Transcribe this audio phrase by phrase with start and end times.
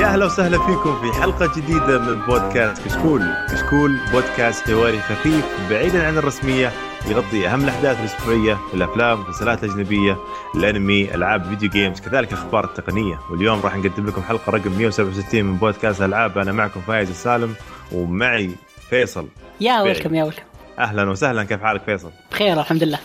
[0.00, 3.22] يا أهلا وسهلا فيكم في حلقة جديدة من بودكاست كشكول،
[3.52, 6.72] كشكول بودكاست حواري خفيف بعيدا عن الرسمية
[7.06, 10.16] يغطي أهم الأحداث الأسبوعية في الأفلام، المسلسلات الاجنبيه،
[10.54, 15.56] الأنمي، ألعاب video games، كذلك أخبار التقنية، واليوم راح نقدم لكم حلقة رقم 167 من
[15.56, 17.54] بودكاست ألعاب، أنا معكم فايز السالم
[17.92, 18.50] ومعي
[18.90, 19.28] فيصل.
[19.60, 20.42] يا ويلكم يا ويلكم.
[20.78, 22.98] أهلا وسهلا كيف حالك فيصل؟ بخير الحمد لله.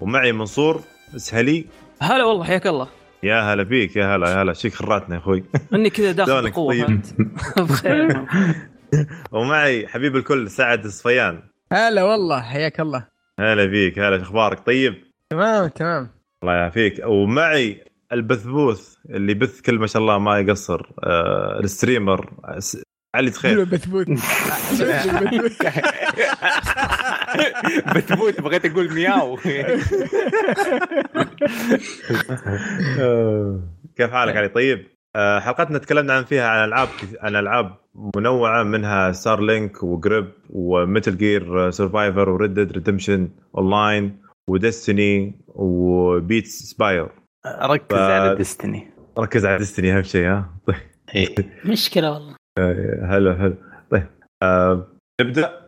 [0.00, 0.80] ومعي منصور
[1.16, 1.66] اسهلي.
[2.00, 2.88] هلا والله حياك الله.
[3.24, 4.52] يا هلا بيك يا هلا يا هلا.
[4.52, 5.44] شيك خراتنا يا أخوي.
[5.74, 7.00] إني كذا داخل بقوة طيب.
[7.58, 8.26] بخير
[9.32, 11.42] ومعي حبيب الكل سعد الصفيان.
[11.72, 13.06] هلا والله حياك الله.
[13.40, 14.94] هلا بيك هلا شو أخبارك؟ طيب؟
[15.30, 16.10] تمام تمام.
[16.42, 17.00] الله يعافيك.
[17.06, 22.30] ومعي البثبوث اللي بث كل ما شاء الله ما يقصر آه الستريمر
[23.14, 23.64] علي تخيل.
[23.64, 24.06] بثبوت
[27.96, 29.36] بثبوت بغيت أقول مياو.
[33.96, 36.88] كيف حالك علي؟ طيب؟ آه، حلقتنا تكلمنا عن فيها عن ألعاب
[37.20, 37.74] عن ألعاب
[38.16, 44.59] منوعة منها Starlink و Grip و Metal Gear Survive و Red Dead Redemption Online و
[44.59, 47.08] Destiny و Beat Saber
[47.46, 48.00] ركز ف...
[48.00, 48.90] على Destiny.
[49.18, 50.50] ركز على Destiny أهم شيء ها؟
[51.14, 51.50] طيب.
[51.64, 52.36] مشكلة والله.
[53.10, 53.54] حلو حلو.
[53.90, 54.06] طيب
[54.42, 54.86] آه
[55.20, 55.61] نبدأ.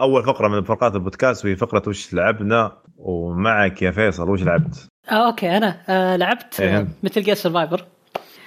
[0.00, 5.26] اول فقرة من فقرات البودكاست وهي فقرة وش لعبنا ومعك يا فيصل وش لعبت؟ آه
[5.26, 7.84] okay أنا آه لعبت آه Metal Gear Survive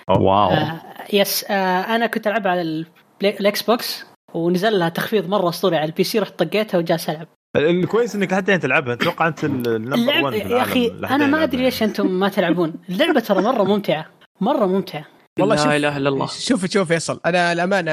[0.09, 0.49] wow.
[0.49, 0.81] آه
[1.13, 2.85] yes آه أنا كنت ألعبها على
[3.23, 7.27] ال Xbox ونزل لها تخفيض مرة أسطوري على ال PC رحت طقيتها وجالس ألعب.
[7.55, 8.93] الكويس إنك لحد الحين تلعبها.
[8.93, 12.73] أتوقع أنت ال number 1 يا أخي أنا ما أدري ليش أنتم ما تلعبون.
[12.89, 14.05] اللعبة ترى مرة ممتعة.
[14.41, 15.05] مرة ممتعة.
[15.41, 16.27] والله لا إله إلا الله.
[16.27, 17.91] شوف شوف فيصل أنا الأمانة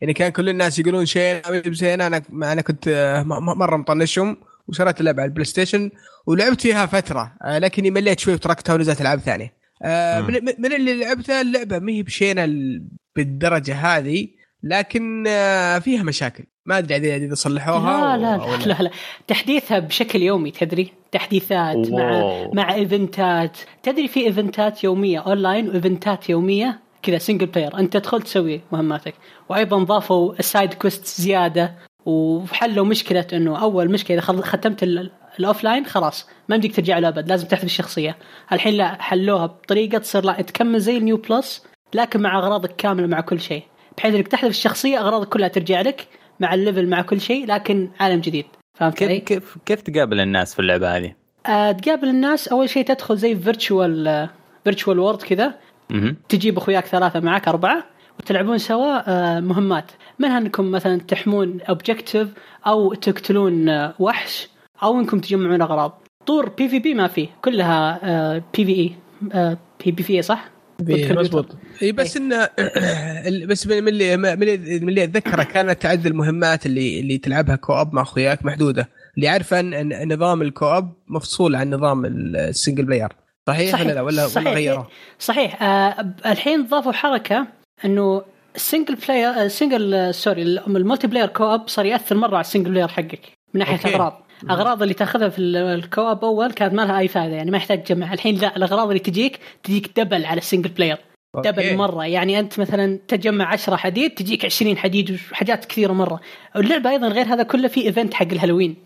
[0.00, 2.88] يعني كان كل الناس يقولون شيء زين أنا أنا كنت
[3.26, 4.36] مرة مطنشهم
[4.68, 5.90] وشريت اللعبة على ال PlayStation
[6.26, 9.54] ولعبت فيها فترة لكني مليت شوي وتركتها ونزلت ألعاب ثانية.
[10.58, 12.46] من اللي لعبتها اللعبة ما هي بشينة
[13.16, 14.28] بالدرجة هذه.
[14.64, 15.24] لكن
[15.80, 16.44] فيها مشاكل.
[16.66, 18.90] ما أدري اذا صلحوها لا لا لا, لا لا.
[19.26, 21.90] تحديثها بشكل يومي تدري؟ تحديثات واو.
[21.92, 23.58] مع مع events ات.
[23.82, 28.22] تدري في events ات يومية online و events ات يومية؟ كذا single player أنت تدخل
[28.22, 29.14] تسوي مهماتك.
[29.48, 31.74] وأيضا ضافوا ال side quest زيادة
[32.06, 34.82] وحلوا مشكلة إنه أول مشكلة إذا ختمت
[35.38, 38.16] ال offline خلاص ما يمديك ترجع له أبد لازم تحذف الشخصية.
[38.52, 43.06] الحين لا حلوها بطريقة تصير لا تكمل زي ال new plus لكن مع أغراضك كاملة
[43.06, 43.62] مع كل شيء.
[43.98, 46.08] بحيث إنك تحذف الشخصية اغراضك كلها ترجع لك
[46.40, 48.46] مع ال level مع كل شيء لكن عالم جديد.
[48.74, 51.14] فهمت كيف كيف كيف تقابل الناس في اللعبة هذه؟
[51.46, 54.28] أه تقابل الناس أول شيء تدخل زي virtual
[54.64, 55.54] virtual world كذا.
[56.28, 57.84] تجيب أخوياك ثلاثة معك أربعة
[58.18, 59.90] وتلعبون سوا أه مهمات.
[60.18, 62.28] منها انكم مثلا تحمون objective
[62.66, 64.48] أو تقتلون أه وحش
[64.82, 67.98] أو إنكم تجمعون أغراض؟ طور PvP ما فيه كلها
[68.38, 68.94] بي في اي
[69.84, 72.48] بي بي في صح؟ مضبوط اي بس انه
[73.48, 78.44] بس من اللي من اللي اتذكره كانت تعد المهمات اللي اللي تلعبها co-op مع أخوياك
[78.44, 78.88] محدودة.
[79.16, 83.08] اللي عارفه إن نظام ال co-op مفصول عن نظام ال single player
[83.46, 84.46] صحيح, صحيح ولا لا؟ ولا صحيح.
[84.46, 85.62] ولا غيره؟ صحيح.
[85.62, 87.46] آه الحين ضافوا حركة
[87.84, 88.22] إنه
[88.56, 92.88] ال single player single sorry ال multiplayer co-op صار يأثر مرة على ال single player
[92.88, 93.20] حقك
[93.54, 93.90] من ناحية.
[93.94, 97.56] اغراض أغراض اللي تاخذها في ال co-op أول كانت ما لها اي فائده يعني ما
[97.56, 100.98] يحتاج تجمع الحين لا الأغراض اللي تجيك تجيك double على ال single player
[101.44, 102.06] double مرة.
[102.06, 106.20] يعني أنت مثلا تجمع 10 حديد تجيك 20 حديد وحاجات كثيرة مرة.
[106.56, 108.76] اللعبة أيضا غير هذا كله في event حق ال Halloween.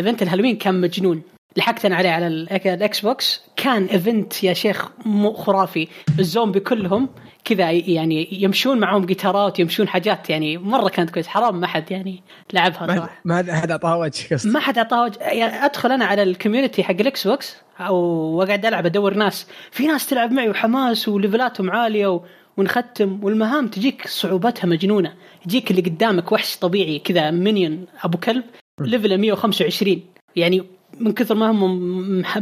[0.00, 1.22] event ال Halloween كان مجنون.
[1.56, 4.88] لحقت أنا عليه على ال Xbox كان event يا شيخ
[5.34, 5.88] خرافي.
[6.18, 7.08] الزومبي كلهم
[7.44, 12.22] كذا يعني يمشون معهم جيتارات يمشون حاجات يعني مرة كانت كويس حرام ما حد يعني
[12.52, 13.20] لعبها صراحة.
[13.24, 15.18] ما حد أعطاها وجه ما حد أعطاها وجه.
[15.20, 17.56] يعني أدخل أنا على ال community حق ال Xbox
[17.90, 19.46] وأقعد ألعب أدور ناس.
[19.70, 22.20] في ناس تلعب معي وحماس و level اتهم عالية و...
[22.56, 23.24] ونختم.
[23.24, 25.14] والمهام تجيك صعوبتها مجنونة.
[25.46, 28.44] يجيك اللي قدامك وحش طبيعي كذا minion أبو كلب
[28.80, 30.02] level 125
[30.36, 31.78] يعني من كثر ما هم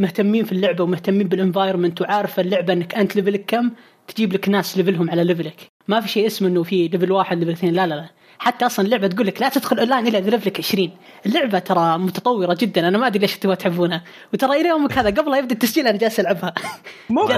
[0.03, 3.71] مهتمين في اللعبة ومهتمين بال environment وعارف اللعبة إنك أنت level ك كم
[4.09, 7.13] تجيب لك ناس level هم على level ك ما في شيء اسمه إنه في level
[7.13, 8.11] واحد level اثنين لا لا لا.
[8.39, 10.91] حتى أصلا اللعبة تقول لك لا تدخل أونلاين الا level ك 20
[11.27, 12.89] اللعبة ترى متطورة جدا.
[12.89, 14.05] أنا ما أدري ليش تبغى تحبونها.
[14.35, 16.55] وترى إلى يومك هذا قبل لا يبدأ التسجيل أنا جالس ألعبها.
[17.11, 17.29] مو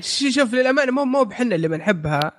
[0.00, 2.32] شوف, شوف للأمانة مو مو احنا اللي نحبها.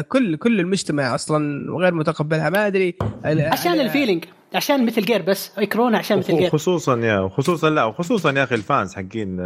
[0.00, 2.50] كل كل المجتمع أصلا غير متقبلها.
[2.50, 2.94] ما أدري.
[3.24, 4.24] عشان ال feeling.
[4.54, 5.50] عشان Metal Gear بس.
[5.58, 9.38] يكرهونه عشان Metal Gear خصوصا يا خصوصا لا وخصوصا يا أخي ال fans حقين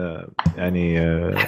[0.57, 1.01] يعني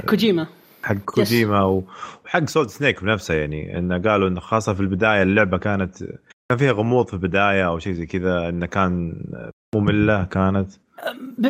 [0.09, 0.47] كوجيما.
[0.85, 3.79] حق كوجيما وحق Solid Snake بنفسه يعني.
[3.79, 6.05] إنه قالوا إنه خاصة في البداية اللعبة كانت
[6.49, 9.23] كان فيها غموض في البداية أو شيء زي كذا إنه كان
[9.75, 10.71] مملة كانت.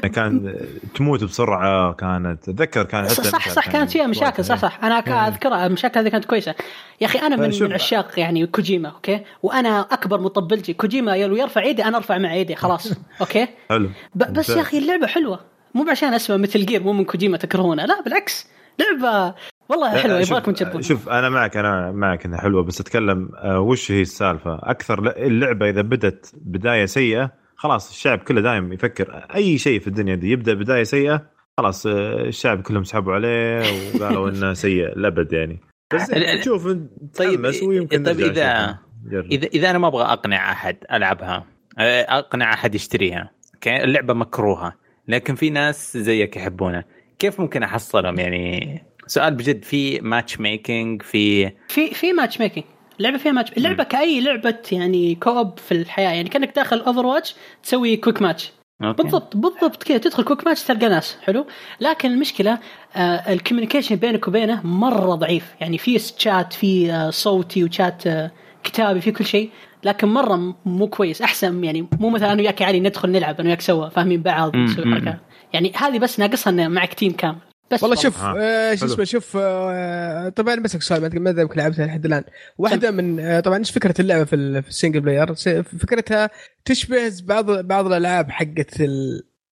[0.03, 0.57] كان
[0.95, 2.49] تموت بسرعة كانت.
[2.49, 4.85] أتذكر كان صح صح, صح كانت فيها مشاكل صح صح.
[4.85, 6.55] أنا أذكرها المشاكل هذه كانت كويسة.
[7.01, 11.65] يا أخي أنا من, من عشاق يعني كوجيما أوكي؟ وأنا أكبر مطبل تبع كوجيما يرفع
[11.65, 13.89] يدي أنا أرفع مع يدي خلاص أوكي؟ حلو.
[14.15, 15.41] بس يا أخي اللعبة حلوة.
[15.75, 17.85] مو عشان اسمها Metal Gear مو من كوجيما تكرهونه.
[17.85, 18.47] لا بالعكس.
[18.81, 19.35] لعبة.
[19.69, 23.93] والله حلوة يبغاكم تجربون شوف أنا معك أنا معك إنها حلوة بس أتكلم آه وش
[23.93, 29.81] هي السالفة؟ أكثر اللعبة إذا بدت بداية سيئة خلاص الشعب كله دايم يفكر أي شيء
[29.81, 31.27] في الدنيا دي يبدأ بداية سيئة
[31.59, 33.63] خلاص آه الشعب كلهم سحبوا عليه
[33.95, 35.61] وقالوا إنه سيء لأبد يعني.
[35.95, 36.07] بس
[36.41, 36.77] تشوف
[37.19, 38.79] طيب ويمكن طيب إذا
[39.13, 41.45] إذا إذا أنا ما أبغى أقنع أحد ألعبها
[41.79, 43.31] آه، أقنع أحد يشتريها
[43.67, 44.75] اللعبة مكروهة
[45.09, 46.85] لكن في ناس زيك يحبونها.
[47.21, 52.67] كيف ممكن أحصلهم؟ يعني سؤال بجد في matchmaking في في في matchmaking
[52.99, 56.11] اللعبه فيها ماتش اللعبه كأي لعبة يعني co-op في الحياة.
[56.11, 59.03] يعني كأنك داخل Overwatch تسوي quick match أوكي.
[59.03, 59.99] بالضبط بالضبط كذا.
[59.99, 61.17] تدخل quick match تلقى ناس.
[61.23, 61.47] حلو؟
[61.81, 62.59] لكن المشكلة
[62.97, 65.45] آه ال communication بينك وبينه مرة ضعيف.
[65.61, 68.31] يعني في شات في آه صوتي وشات آه
[68.65, 69.51] كتابي في كل شيء.
[69.85, 71.23] لكن مرة مو كويس.
[71.23, 74.85] أحسن يعني مو مثلا أنا وياك علي ندخل نلعب أنا وياك سوا فاهمين بعض؟ نسوي
[74.85, 75.19] حركات
[75.53, 77.39] يعني هذه بس ناقصها إنه معك team كامل.
[77.71, 82.07] بس والله شوف آه شو اسمه شوف آه طبعا بسك سؤال ما يمكن لعبتها لحد
[82.07, 82.25] الآن.
[82.59, 86.31] واحدة من آه طبعا إيش فكرة اللعبة في, ال single player فكرتها
[86.65, 88.81] تشبه بعض بعض الألعاب حقت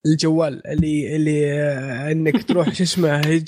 [0.07, 3.39] الجوال اللي اللي آه إنك تروح شو اسمه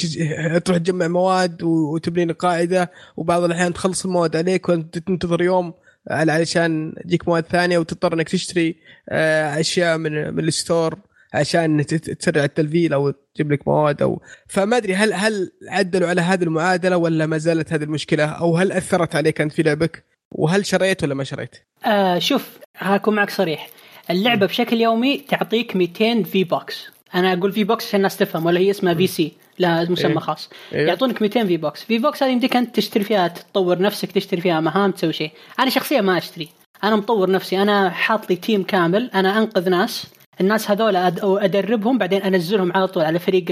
[0.59, 5.75] تروح تجمع مواد وتبني قاعدة وبعض الأحيان تخلص المواد عليك وأنت تنتظر يوم.
[6.11, 8.77] علشان تجيك مواد ثانية وتضطر إنك تشتري
[9.09, 10.99] آه، أشياء من من الستور
[11.35, 16.43] عشان تسرع التلفيل أو تجيب لك مواد أو فما أدري هل هل عدلوا على هذه
[16.43, 21.03] المعادلة ولا ما زالت هذه المشكلة؟ أو هل أثرت عليك أنت في لعبك؟ وهل شريت
[21.03, 23.69] ولا ما شريت؟ آه شوف أكون معك صريح.
[24.11, 28.95] اللعبة بشكل يومي تعطيك 200 V-Bucks أنا أقول V-Bucks عشان الناس تفهم ولا هي اسمها
[28.95, 30.51] VC لها مسمى إيه؟ خاص.
[30.73, 31.85] إيه؟ يعطونك 200 V-Bucks.
[31.85, 35.31] V-Bucks هذه يمديك أنت تشتري فيها تطور نفسك تشتري فيها مهام تسوي شيء.
[35.59, 36.49] أنا شخصيا ما أشتري.
[36.85, 37.63] أنا مطور نفسي.
[37.63, 39.11] أنا حاط لي team كامل.
[39.15, 40.07] أنا أنقذ ناس.
[40.41, 40.97] الناس هذول
[41.27, 43.45] أدربهم بعدين أنزلهم على طول على فريق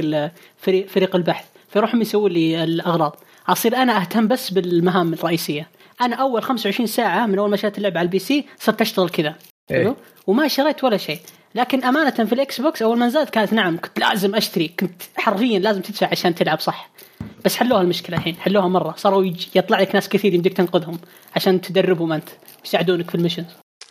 [0.57, 1.47] فريق, فريق البحث.
[1.69, 3.17] فيروحوا يسوون لي الاغراض
[3.49, 5.69] أصير أنا أهتم بس بالمهام الرئيسية.
[6.01, 9.35] أنا أول 25 ساعة من أول ما شريت اللعبة على ال PC صرت أشتغل كذا.
[9.71, 9.97] إيه؟
[10.27, 11.21] وما شريت ولا شيء.
[11.55, 14.69] لكن أمانة في ال Xbox أول ما نزلت كانت نعم كنت لازم أشتري.
[14.69, 16.91] كنت حرفيا لازم تدفع عشان تلعب صح.
[17.45, 18.95] بس حلوها المشكلة الحين حلوها مرة.
[18.97, 20.99] صاروا يطلع لك ناس كثير يمديك تنقذهم
[21.37, 22.29] عشان تدربهم أنت
[22.65, 23.47] يساعدونك في ال missions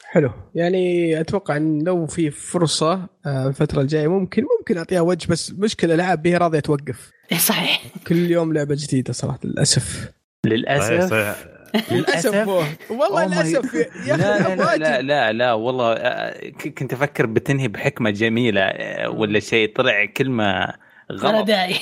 [0.10, 0.30] حلو.
[0.56, 5.94] يعني أتوقع إن لو في فرصة آه، الفترة الجاية ممكن ممكن أعطيها وجه بس مشكلة
[5.94, 7.82] العاب به راضيه توقف إيه، صحيح.
[8.08, 10.12] كل يوم لعبة جديدة صراحة للأسف.
[10.46, 11.48] للاسف
[11.92, 12.48] للأسف
[12.90, 13.74] والله للأسف
[14.08, 19.40] يا لا, لا, لا لا لا والله آه، كنت أفكر بتنهي بحكمة جميلة آه، ولا
[19.40, 20.74] شيء طلع كلمة
[21.12, 21.76] غلط ما لها داعي.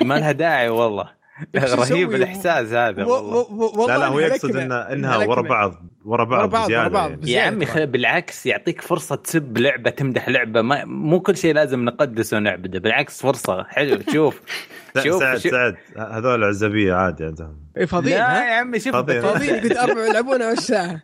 [0.00, 1.21] ما لها داعي والله.
[1.56, 3.86] رهيب الإحساس هذا والله.
[3.86, 5.74] لا لا هو يقصد إن إنها ورا بعض
[6.04, 7.10] ورا بعض, ورا بعض, ورا بعض.
[7.10, 7.30] يعني.
[7.32, 10.62] يا عمي بالعكس يعطيك فرصة تسب لعبة تمدح لعبة.
[10.62, 13.64] ما مو كل شيء لازم نقدسه ونعبده بالعكس فرصة.
[13.64, 14.40] حلو شوف.
[15.04, 15.76] شوف سعد سعد.
[15.96, 17.56] هذول عزبية عادي عندهم.
[17.78, 18.92] اي فاضيين لا يا عمي شوف.
[18.92, 21.02] فاضيين قد أربع يلعبونها والساعة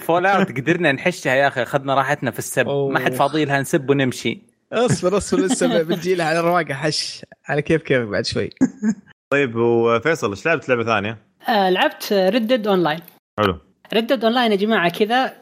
[0.00, 1.62] فول آوت قدرنا نحشها يا أخي.
[1.62, 2.66] أخذنا راحتنا في السب.
[2.68, 4.42] ما حد فاضي لها نسب ونمشي.
[4.72, 7.24] اصبر اصبر لسه بنجي لها على رواقه حش.
[7.48, 8.50] على كيف كيف بعد شوي.
[9.32, 13.00] طيب وفيصل إيش لعبت لعبة ثانية؟ آه لعبت ردد اون لاين
[13.38, 13.58] حلو.
[13.94, 15.32] ردد اون لاين يا جماعة كذا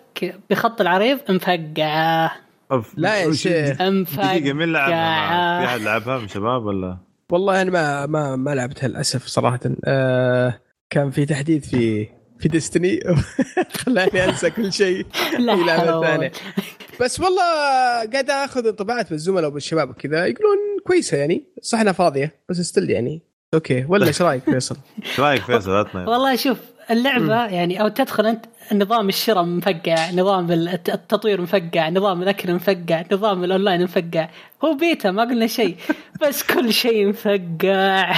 [0.51, 2.33] بخط العريض مفقعه
[2.97, 3.83] لا يا شيخ.
[3.83, 6.99] مفقعه دقيقه مين لعبها؟ في أحد لعبها من شباب ولا؟
[7.33, 9.61] والله أنا ما ما ما لعبتها للأسف صراحة.
[9.85, 13.01] آه كان في تحديث في في Destiny
[13.87, 15.07] خلاني أنسى كل شيء.
[15.37, 16.33] في لعبة ثانية.
[17.01, 17.43] بس والله
[18.13, 20.27] قاعد آخذ انطباعات من الزملاء وبالشباب وكذا.
[20.27, 23.23] يقولون كويسة يعني صح إنها فاضية بس still يعني
[23.55, 24.77] okay ولا إيش رأيك فيصل؟
[25.07, 26.59] إيش رأيك فيصل؟ عطنا والله شوف
[26.91, 33.45] اللعبة يعني أو تدخل أنت نظام الشراء مفقع، نظام التطوير مفقع، نظام الأكل مفقع، نظام
[33.45, 34.29] الأونلاين مفقع،
[34.65, 35.77] هو بيتا ما قلنا شيء
[36.23, 38.15] بس كل شيء مفقع.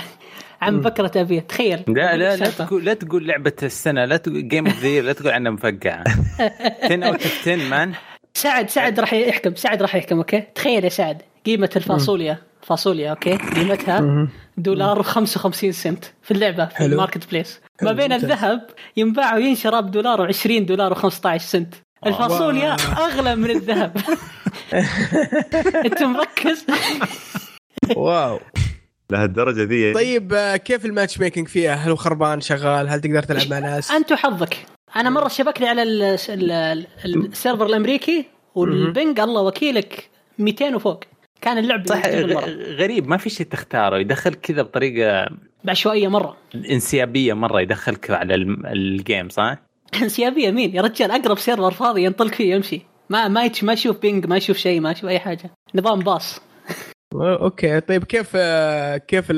[0.62, 1.84] عن بكرة ابيه تخيل.
[1.88, 5.52] لا لا لا تقول لا تقول لعبة السنة لا تقول game of لا تقول عنها
[5.52, 6.04] مفقعة.
[6.82, 7.92] 10 out of 10 man
[8.34, 11.22] سعد سعد راح يحكم سعد راح يحكم okay؟ تخيل يا سعد.
[11.46, 12.38] قيمة الفاصوليا.
[12.62, 14.28] فاصوليا okay؟ قيمتها.
[14.56, 16.92] دولار و55 سنت في اللعبة في حلو.
[16.92, 18.66] ال marketplace ما بين الذهب
[18.96, 21.74] ينباع وينشرى بدولار و20 دولار و15 سنت.
[22.06, 23.96] الفاصوليا أغلى من الذهب.
[25.86, 26.66] أنت مركز؟
[27.96, 28.40] wow.
[29.10, 33.50] لهالدرجة ذي طيب آه، كيف ال matchmaking فيها؟ هل هو خربان شغال؟ هل تقدر تلعب
[33.50, 34.56] مع ناس؟ أنت وحظك.
[34.96, 35.82] أنا مرة شبكني على
[37.04, 41.04] ال server الأمريكي وال ping الله وكيلك 200 وفوق.
[41.42, 42.02] كان اللعب صح
[42.78, 43.98] غريب ما في شيء تختاره.
[43.98, 45.28] يدخل كذا بطريقة
[45.64, 46.36] بعشوائية مرة.
[46.54, 48.34] انسيابية مرة يدخلك على
[48.72, 49.58] ال game صح؟
[50.02, 52.80] انسيابية مين؟ يا رجال أقرب server فاضي ينطلق فيه يمشي.
[53.10, 55.50] ما ما ما يشوف ping ما يشوف شيء ما يشوف أي حاجة.
[55.74, 56.40] نظام bus.
[57.14, 57.80] okay.
[57.80, 58.36] طيب كيف
[59.08, 59.32] كيف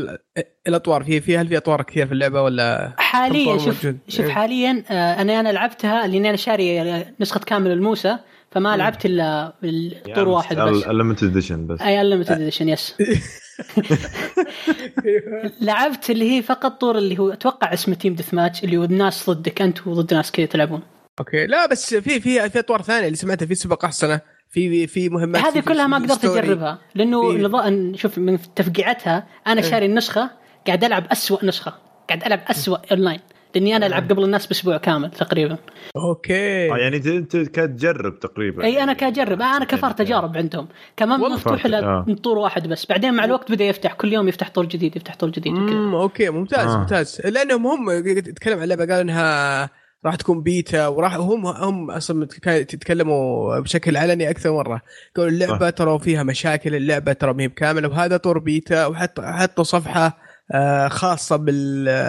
[0.68, 4.32] الأطوار؟ في في هل في أطوار كثير في اللعبة ولا حاليا شوف شوف إيه.
[4.32, 8.18] حاليا آه، أنا أنا لعبتها لأني أنا شاري نسخة كامل الموسى.
[8.54, 10.82] فما لعبت إلا الطور واحد بس.
[10.86, 11.80] ال limited edition بس.
[11.80, 12.94] أي ال limited edition yes
[15.60, 19.62] لعبت اللي هي فقط طور اللي هو أتوقع اسمه team deathmatch اللي هو الناس ضدك
[19.62, 20.82] أنت وضد ناس كذا تلعبون.
[21.20, 21.46] okay.
[21.46, 24.20] لا بس في في في أطوار ثانية اللي سمعتها في سباق أحصنة.
[24.50, 29.70] في في مهمات هذه كلها ما قدرت أجربها لأنه نظام شوف من تفقيعتها أنا إيه.
[29.70, 30.30] شاري النسخة
[30.66, 31.74] قاعد ألعب أسوأ نسخة.
[32.08, 33.20] قاعد ألعب أسوأ اونلاين
[33.54, 35.58] لاني أنا العب قبل الناس باسبوع كامل تقريبا.
[35.96, 36.72] okay.
[36.72, 38.64] آه يعني انت كتجرب تقريبا.
[38.64, 40.68] اي أنا كجرب آه أنا كفرت تجارب عندهم.
[40.96, 42.06] كمان مفتوح له آه.
[42.22, 42.86] طور واحد بس.
[42.86, 43.92] بعدين مع الوقت بدأ يفتح.
[43.92, 46.30] كل يوم يفتح طور جديد يفتح طور جديد امم okay.
[46.30, 46.78] ممتاز آه.
[46.78, 47.20] ممتاز.
[47.24, 49.70] لأنهم هم يتكلم عن اللعبة قالوا إنها
[50.06, 54.80] راح تكون بيتا وراح هم هم أصلا تتكلموا بشكل علني أكثر مرة.
[55.16, 59.64] قالوا اللعبة ترى فيها مشاكل اللعبة ترى ما هي بكاملة وهذا طور بيتا وحطوا حطوا
[59.64, 60.18] صفحة
[60.88, 61.36] خاصة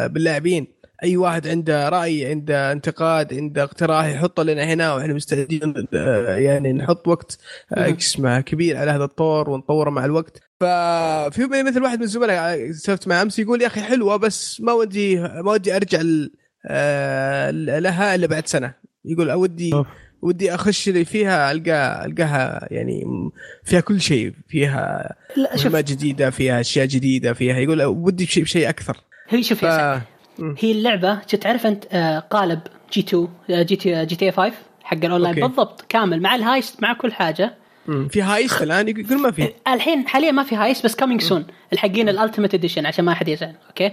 [0.08, 0.68] باللاعبين.
[1.04, 6.74] أي واحد عنده رأي عنده انتقاد عنده اقتراح يحطه لنا هنا وإحنا مستعدين آه، يعني
[6.74, 7.38] نحط وقت
[7.74, 10.42] آه، اسمه كبير على هذا الطور ونطوره مع الوقت.
[10.60, 15.20] ففي مثل واحد من الزملاء سولفت مع أمس يقول يا أخي حلوة بس ما ودي
[15.20, 16.02] ما ودي أرجع
[16.66, 18.74] آه، لها إلا بعد سنة.
[19.06, 19.72] يقول ودي
[20.22, 23.04] ودي أخش اللي فيها القى ألقاها يعني
[23.64, 25.16] فيها كل شيء فيها
[25.56, 28.98] مهمات جديدة فيها أشياء جديدة فيها يقول ودي بشيء شيء أكثر.
[29.30, 30.00] هي شوف ف...
[30.60, 32.60] هي اللعبة تعرف أنت آه، قالب
[32.94, 35.36] G 2 آه، GT GT 5 حق الأونلاين.
[35.36, 36.22] بالضبط كامل.
[36.22, 37.56] مع ال heist مع كل حاجة.
[38.10, 39.54] في heist الآن؟ يقول ما في.
[39.68, 43.28] الحين حاليا ما في heist بس coming soon الحقين ال ultimate edition عشان ما حد
[43.28, 43.92] يزعل okay؟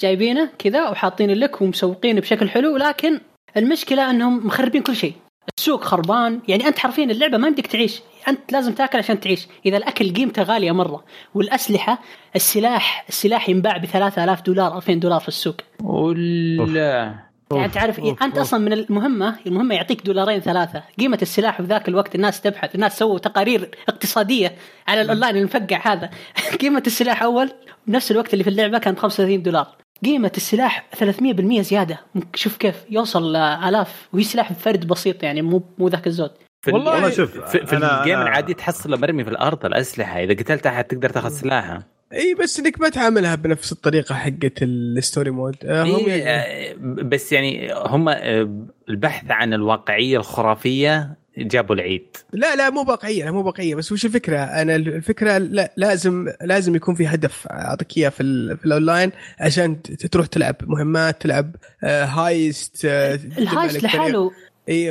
[0.00, 3.20] جايبينه كذا وحاطين لك ومسوقينه بشكل حلو لكن
[3.56, 5.12] المشكلة أنهم مخربين كل شيء.
[5.58, 6.40] السوق خربان.
[6.48, 8.02] يعني أنت حرفيا اللعبة ما بدك تعيش.
[8.28, 9.46] أنت لازم تأكل عشان تعيش.
[9.66, 11.98] إذا الأكل قيمته غالية مرة والأسلحة
[12.36, 15.56] السلاح السلاح ينباع ب 3000 دولار 2000 دولار في السوق.
[15.82, 17.14] ولا.
[17.52, 20.82] يعني تعرف أوف أنت أصلا من المهمة المهمة يعطيك دولارين ثلاثة.
[20.98, 24.56] قيمة السلاح في ذاك الوقت الناس تبحث الناس سووا تقارير اقتصادية
[24.88, 26.10] على الأونلاين المفقع هذا.
[26.60, 27.50] قيمة السلاح أول
[27.86, 29.85] بنفس الوقت اللي في اللعبة كان ب 35 دولار.
[30.04, 32.00] قيمة السلاح 300% زيادة.
[32.34, 36.30] شوف كيف يوصل آلاف وهي سلاح فرد بسيط يعني مو مو ذاك الزود.
[36.64, 40.22] في والله, والله شوف في, في أنا ال game العادي تحصله مرمي في الأرض الأسلحة.
[40.22, 41.96] إذا قتلت أحد تقدر تاخذ سلاحه.
[42.12, 46.74] إي بس إنك ما تعاملها بنفس الطريقة حقت ال story mode آه، هم إيه يعني...
[47.02, 52.16] بس يعني هم آه، البحث عن الواقعية الخرافية جابوا العيد.
[52.32, 56.94] لا لا مو واقعيه مو واقعيه بس وش الفكرة؟ أنا الفكرة لا لازم لازم يكون
[56.94, 63.45] في هدف أعطيك إياه في, في الأونلاين عشان تروح تلعب مهمات تلعب heist آه، ال
[63.45, 64.30] heist لحاله
[64.68, 64.90] إي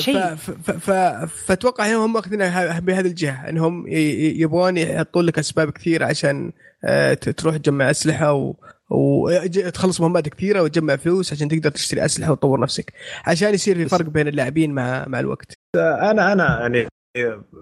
[1.47, 6.51] فاتوقع هم ماخذينها بهذه الجهة إنهم يبغون يحطون لك أسباب كثيرة عشان
[6.83, 8.55] آه، تروح تجمع أسلحة و...
[8.95, 12.93] وتخلص مهمات كثيره وتجمع فلوس عشان تقدر تشتري أسلحة وتطور نفسك.
[13.25, 15.53] عشان يصير في فرق بين اللاعبين مع مع الوقت.
[15.75, 16.87] أنا أنا يعني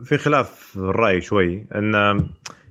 [0.04, 1.94] في خلاف الرأي شوي إن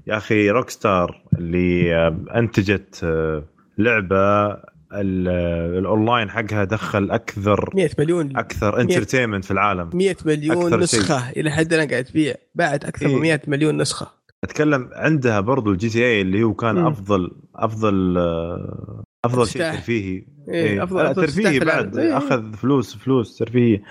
[0.06, 1.96] يا أخي روك ستار اللي
[2.34, 3.44] أنتجت آه،
[3.78, 4.56] لعبة
[4.94, 8.36] الأونلاين حقها دخل أكثر 100 مليون.
[8.36, 9.90] أكثر entertainment في العالم.
[9.94, 14.21] 100 مليون نسخة إلى حد الآن قاعد تبيع بعد أكثر من 100 مليون نسخة.
[14.44, 16.86] أتكلم عندها برضو الجي تي اي اللي هو كان م.
[16.86, 20.82] أفضل أفضل آه، أفضل شيء ترفيهي إيه, إيه.
[20.82, 22.16] افضل ترفيهي بعد إيه.
[22.16, 23.82] أخذ فلوس فلوس ترفيهي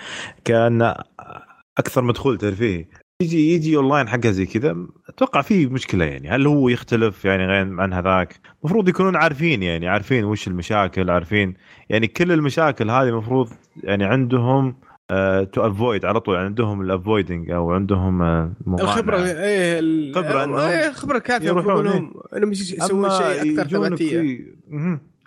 [0.46, 0.96] كأن
[1.78, 2.86] أكثر مدخول ترفيهي
[3.22, 4.78] يجي يجي أونلاين حقها زي كذا
[5.10, 9.88] أتوقع في مشكلة يعني هل هو يختلف يعني غير عن هذاك المفروض يكونون عارفين يعني
[9.88, 11.54] عارفين وش المشاكل عارفين
[11.90, 13.50] يعني كل المشاكل هذه المفروض
[13.84, 14.76] يعني عندهم
[15.44, 20.58] to uh, avoid على طول عندهم ال avoiding أو عندهم آه، الخبرة إيه الخبره انهم
[20.58, 21.88] إيه الخبره الكافيه يروحون
[22.38, 24.40] إنهم يسوون شيء أكثر ثباتية.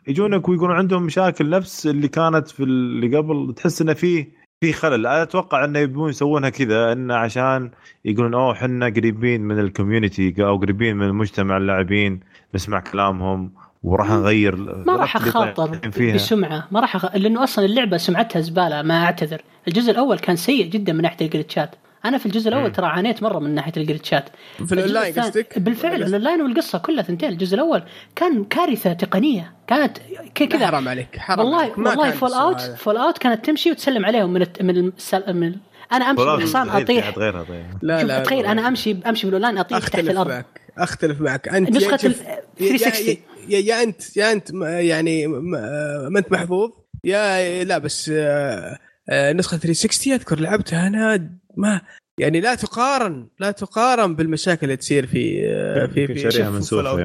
[0.08, 4.28] يجونك ويقولون عندهم مشاكل نفس اللي كانت في اللي قبل تحس إنه فيه
[4.60, 5.06] في خلل.
[5.06, 7.70] أتوقع إنه يبون يسوونها كذا انه عشان
[8.04, 12.20] يقولون أوه إحنا قريبين من ال community أو قريبين من مجتمع اللاعبين
[12.54, 13.52] نسمع كلامهم
[13.84, 15.80] وراح نغير ما راح اخاطر
[16.14, 17.16] بسمعة ما راح أخ...
[17.16, 19.42] لأنه أصلا اللعبة سمعتها زبالة ما أعتذر.
[19.68, 21.70] الجزء الأول كان سيء جدا من ناحية ال glitches
[22.04, 24.28] أنا في الجزء الأول ترى عانيت مرة من ناحية ال glitches
[24.66, 27.28] في الأونلاين قصدك؟ بالفعل الأونلاين والقصة كلها ثنتين.
[27.28, 27.82] الجزء الأول
[28.16, 29.52] كان كارثة تقنية.
[29.66, 29.98] كانت
[30.34, 30.66] كذا.
[30.66, 31.78] حرام عليك حرام والله عليك.
[31.78, 34.92] والله Fallout Fallout كانت تمشي وتسلم عليهم من من,
[35.28, 35.54] من
[35.92, 37.18] أنا أمشي بالحصان أطيح.
[37.18, 37.64] غيرها طيب.
[37.82, 40.30] لا لا تخيل أنا امشي أمشي بالأونلاين أطيح تحت الأرض.
[40.30, 40.60] معك.
[40.78, 41.48] أختلف معك.
[41.48, 43.16] أنت نسخة 360
[43.48, 46.70] يا, يا انت يا أنت يعني ما أنت محظوظ
[47.04, 51.80] يا لا بس آه، آه، نسخة 360 أذكر لعبتها أنا ما
[52.18, 57.04] يعني لا تقارن لا تقارن بالمشاكل اللي تصير في آه، في في شريحه منسوخه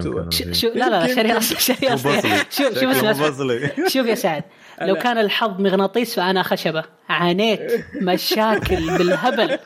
[0.52, 4.44] شو لا لا شريحه شريحه شوف شوف شوف يا سعد.
[4.82, 6.84] لو كان الحظ مغناطيس فأنا خشبة.
[7.10, 9.60] عانيت مشاكل بالهبل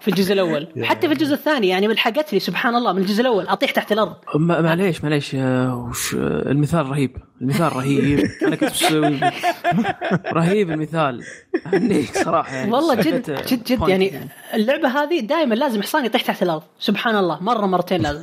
[0.00, 0.68] في الجزء الأول.
[0.82, 3.48] حتى في الجزء الثاني يعني لحقت لي سبحان الله من الجزء الأول.
[3.48, 4.16] أطيح تحت الأرض.
[4.34, 5.34] معليش معليش.
[5.34, 7.16] وش المثال رهيب.
[7.40, 8.24] المثال رهيب.
[8.46, 8.72] أنا كنت
[10.32, 11.22] رهيب المثال.
[11.66, 12.72] أهنيك صراحة يعني.
[12.72, 13.88] والله جد جد جد.
[13.88, 14.20] يعني
[14.54, 16.62] اللعبة هذه دائما لازم حصان يطيح تحت الأرض.
[16.78, 17.42] سبحان الله.
[17.42, 18.22] مرة مرتين لازم.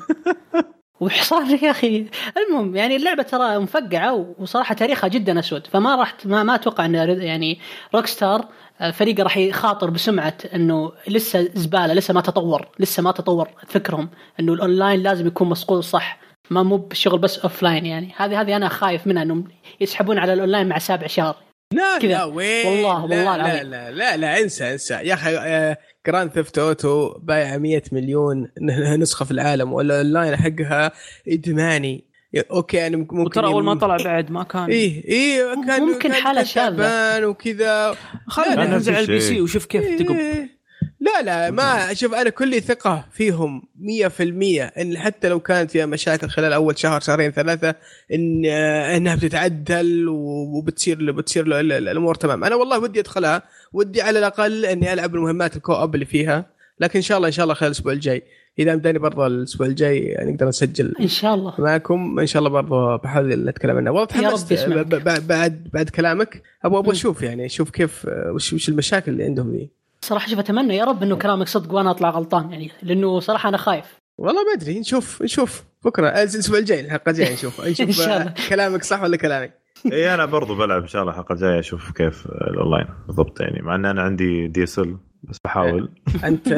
[0.99, 2.05] وحصان يا أخي.
[2.37, 6.95] المهم يعني اللعبة ترى مفقعة وصراحة تاريخها جدا أسود فما راح ما, ما أتوقع إن
[7.21, 7.59] يعني
[7.95, 8.47] Rockstar
[8.93, 14.09] فريقه راح يخاطر بسمعة إنه لسه زبالة لسه ما تطور لسه ما تطور فكرهم
[14.39, 18.13] إنه الأونلاين لازم يكون مصقول صح ما مو بشغل بس offline يعني.
[18.17, 19.47] هذه هذه أنا خايف منها إنهم
[19.81, 21.35] يسحبون على الأونلاين مع سابع شهر.
[21.73, 24.93] لا لا وين؟ والله لا والله لا, لا لا لا انسى انسى.
[24.93, 28.49] يا أخي آه، Grand Theft Auto بايع 100 مليون
[29.01, 30.91] نسخة في العالم والاونلاين حقها
[31.27, 32.05] ادماني.
[32.51, 36.43] okay أنا ممكن وترى أول ما طلع بعد ما كان إيه إيه كان ممكن حالة
[36.43, 37.27] شاذة.
[37.27, 37.95] وكذا.
[38.27, 39.97] خلينا ننزل على ال PC وشوف كيف إيه.
[39.97, 40.47] تقب
[40.99, 44.21] لا لا ما شوف أنا كل ثقة فيهم 100%
[44.77, 47.75] إن حتى لو كانت فيها مشاكل خلال أول شهر شهرين ثلاثة
[48.13, 52.43] إن إنها بتتعدل وبتصير بتصير الأمور تمام.
[52.43, 53.43] أنا والله ودي أدخلها
[53.75, 56.45] ودي على الأقل إني ألعب المهمات ال co-op اللي فيها
[56.79, 58.23] لكن إن شاء الله إن شاء الله خلال الأسبوع الجاي.
[58.59, 61.53] إذا مداني برضه الأسبوع الجاي نقدر نسجل إن شاء الله.
[61.59, 63.91] معكم إن شاء الله برضه بحاول نتكلم عنه.
[63.91, 64.53] والله تحمست
[65.29, 69.69] بعد بعد كلامك أبغى أبغى أشوف يعني أشوف كيف وش وش المشاكل اللي عندهم ذي.
[70.01, 73.57] صراحة شوف أتمنى يا رب إنه كلامك صدق وأنا أطلع غلطان يعني لأنه صراحة أنا
[73.57, 73.85] خايف.
[74.17, 74.79] والله ما أدري.
[74.79, 75.63] نشوف نشوف.
[75.85, 77.61] بكرة الأسبوع الجاي الحلقة الجاية نشوف.
[77.67, 78.07] نشوف
[78.49, 79.49] كلامك صح ولا كلامي
[79.91, 83.75] إي أنا برضو بلعب إن شاء الله الحلقة الجاية أشوف كيف الأونلاين بالضبط يعني مع
[83.75, 85.89] ان أنا عندي DSL بس بحاول.
[86.23, 86.49] أنت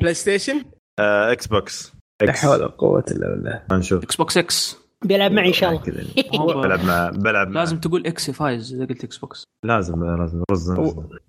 [0.00, 0.64] PlayStation؟
[1.00, 3.62] Xbox لا حول ولا قوه إلا بالله.
[3.72, 4.02] نشوف.
[4.02, 6.62] Xbox X بيلعب معي إن شاء الله.
[6.62, 10.70] بلعب مع بلعب لازم تقول إكس فايز إذا قلت إكس بوكس لازم لازم رز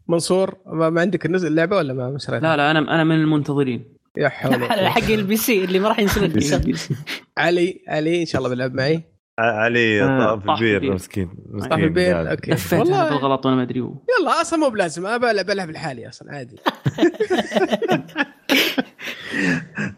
[0.07, 3.95] منصور ما عندك النزل اللعبة ولا ما مشريت؟ لا لا أنا أنا من المنتظرين.
[4.17, 4.63] يا حول
[4.95, 6.71] حق البي سي اللي ما راح ينزل.
[7.37, 9.14] علي علي إن شاء الله بيلعب معي.
[9.39, 10.93] علي آه، طاف البير.
[10.93, 11.29] مسكين
[11.61, 12.55] طاف البير أوكي.
[12.73, 15.05] والله بالغلط وأنا ما أدري يلا أصلا مو بلازم.
[15.05, 16.55] أنا بلعب لحالي أصلا عادي.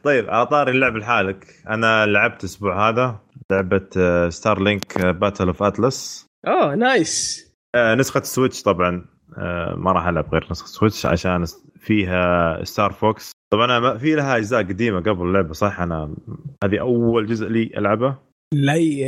[0.04, 1.46] طيب على طاري اللعب لحالك.
[1.70, 3.20] أنا لعبت الأسبوع هذا
[3.52, 3.90] لعبة
[4.30, 7.48] Starlink Battle for Atlas أوه nice.
[7.76, 9.06] نسخة ال Switch طبعا
[9.38, 11.46] آه، ما راح ألعب غير نسخة Switch عشان
[11.80, 16.16] فيها Star Fox طبعا أنا في لها أجزاء قديمة قبل اللعبة صح؟ أنا
[16.64, 18.27] هذه أول جزء لي ألعبه.
[18.54, 19.06] لأي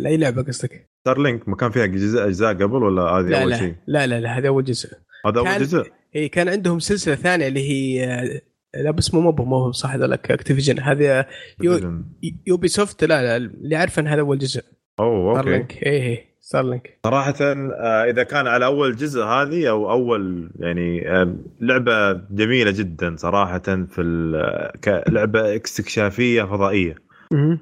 [0.00, 4.06] لأي لعبة قصدك؟ Starlink ما كان فيها اجزاء أجزاء قبل ولا هذه أول شيء؟ لا
[4.06, 4.88] لا لا هذا أول جزء.
[5.26, 8.40] هذا أول جزء؟ إي كان عندهم سلسلة ثانية اللي هي
[8.74, 10.78] لا بس مو مو مو صح هذولك Activision
[11.62, 12.02] يو
[12.46, 14.62] Ubisoft لا لا اللي عارف ان هذا أول جزء.
[15.00, 15.40] أوه okay.
[15.40, 21.10] Starlink إي إي Starlink صراحة آه، إذا كان على أول جزء هذه أو أول يعني
[21.10, 24.02] آه، لعبة جميلة جدا صراحة في
[24.36, 26.96] آه، كلعبه استكشافيه فضائية.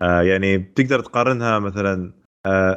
[0.01, 2.13] يعني بتقدر تقارنها مثلا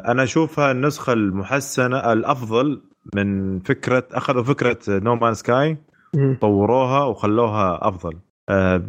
[0.08, 2.82] أنا أشوفها النسخة المحسنة الأفضل
[3.15, 5.77] من فكرة أخذوا فكرة نو مان سكاي
[6.41, 8.84] طوروها وخلوها أفضل آه،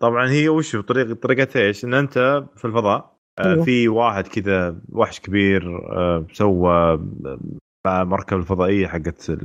[0.00, 3.64] طبعا هي وش طريقه طريقة إيش؟ إن أنت في الفضاء آه، أيوه.
[3.64, 7.00] في واحد كذا وحش كبير آه، سوى
[7.86, 9.38] مع مركب الفضائية حقت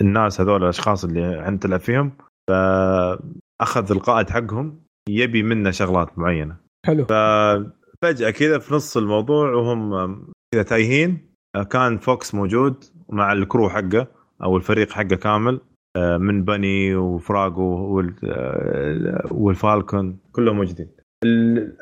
[0.00, 2.12] الناس هذول الأشخاص اللي أنت تلعب فيهم
[2.50, 7.04] فأخذ القائد حقهم يبي منه شغلات معينة حلو.
[7.04, 9.92] ففجاه كذا في نص الموضوع وهم
[10.54, 11.30] كذا تايهين.
[11.70, 14.06] كان Fox موجود مع ال crew حقه
[14.42, 15.60] أو الفريق حقه كامل.
[15.96, 20.88] آه، من بني وفراغو آه، وال Falcon كلهم موجودين.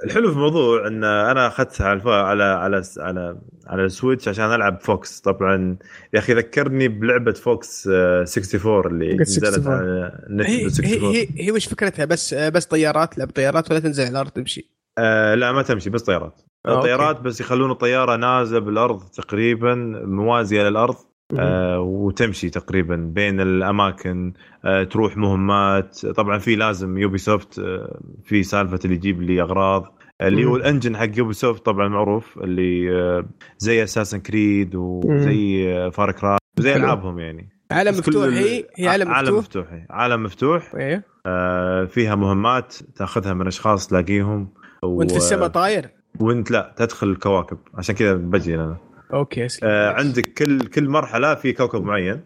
[0.05, 4.81] الحلو في الموضوع إن أنا اخذتها على على على على على ال Switch عشان ألعب
[4.81, 5.21] Fox.
[5.21, 5.77] طبعا
[6.15, 12.05] يا أخي ذكرني بلعبة Fox 64 آه، اللي نزلت على هي, هي, هي وش فكرتها؟
[12.05, 16.03] بس بس طيارات؟ لعب طيارات ولا تنزل على الأرض تمشي؟ آه لا ما تمشي بس
[16.03, 16.41] طيارات.
[16.67, 20.97] آه طيارات بس يخلون الطيارة نازلة بالأرض تقريبا موازية للأرض
[21.39, 24.33] آه وتمشي تقريبا بين الأماكن
[24.65, 26.07] آه تروح مهمات.
[26.07, 29.95] طبعا في لازم Ubisoft آه في سالفة اللي يجيب لي أغراض.
[30.23, 33.25] اللي هو ال engine حق Ubisoft طبعا معروف اللي آه
[33.59, 37.49] زي Assassin's Creed وزي Far Cry وزي ألعابهم يعني.
[37.71, 39.67] عالم مفتوح هي عالم مفتوح؟ عالم مفتوح.
[39.91, 40.75] عالم مفتوح.
[40.75, 44.49] أيوه آه فيها مهمات تاخذها من أشخاص تلاقيهم.
[44.83, 47.59] وأنت في السماء طاير؟ وأنت لا تدخل الكواكب.
[47.75, 48.77] عشان كذا بجي أنا.
[49.13, 52.21] أوكي آه عندك كل كل مرحلة في كوكب معين.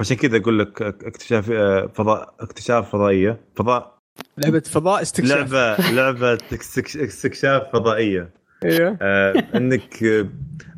[0.00, 3.40] عشان كذا أقول لك اكتشاف آه، فضاء اكتشاف فضائية.
[3.56, 3.98] فضاء.
[4.38, 5.52] لعبة فضاء استكشاف.
[5.52, 8.30] لعبة لعبة استكشاف فضائية.
[8.64, 8.98] أيوه.
[9.02, 10.28] آه إنك آه،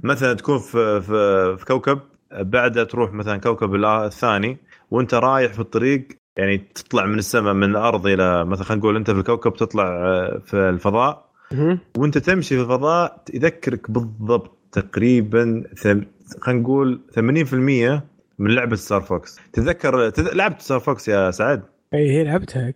[0.03, 2.01] مثلا تكون في في, في كوكب
[2.33, 4.57] بعدها تروح مثلا كوكب الثاني
[4.90, 9.11] وأنت رايح في الطريق يعني تطلع من السماء من الأرض إلى مثلا خلينا نقول أنت
[9.11, 11.31] في الكوكب تطلع آه، في الفضاء.
[11.97, 15.64] وأنت تمشي في الفضاء يذكرك بالضبط تقريبا
[16.40, 18.03] خلينا نقول 80%
[18.38, 19.40] من لعبة Star Fox.
[19.53, 21.62] تتذكر لعبت Star Fox يا سعد؟
[21.94, 22.70] اي هي لعبتها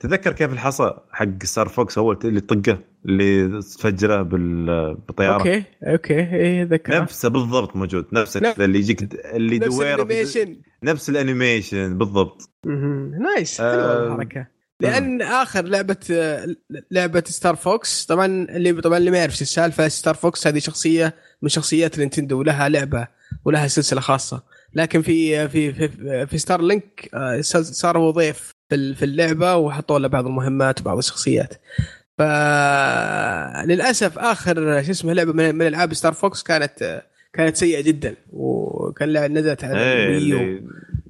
[0.00, 6.64] تذكر كيف الحصى حق Star Fox أول اللي تطقه اللي تفجره بالطيارة؟ okay okay اي
[6.64, 10.56] ذكر نفسه بالضبط موجود نفسه نفس اللي يجيك اللي نفس ال animation.
[10.82, 12.50] نفس ال animation بالضبط.
[13.20, 14.46] nice حلوة الحركة.
[14.80, 15.96] لأن آخر لعبة
[16.90, 21.48] لعبة Star Fox طبعا اللي طبعا اللي ما يعرف السالفة Star Fox هذه شخصية من
[21.48, 23.08] شخصيات Nintendo ولها لعبة
[23.44, 24.42] ولها سلسلة خاصة.
[24.74, 30.26] لكن في في في, في Starlink آه، صار هو ضيف في اللعبة وحطوا له بعض
[30.26, 31.54] المهمات وبعض الشخصيات.
[32.18, 39.64] فللاسف آخر شو اسمه لعبة من ألعاب Star Fox كانت كانت سيئة جدا وكان نزلت
[39.64, 40.68] على إيه، ال Wii U.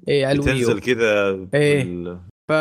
[0.08, 0.54] اي على ال Wii U.
[0.54, 1.84] تنزل كذا اي
[2.48, 2.52] ف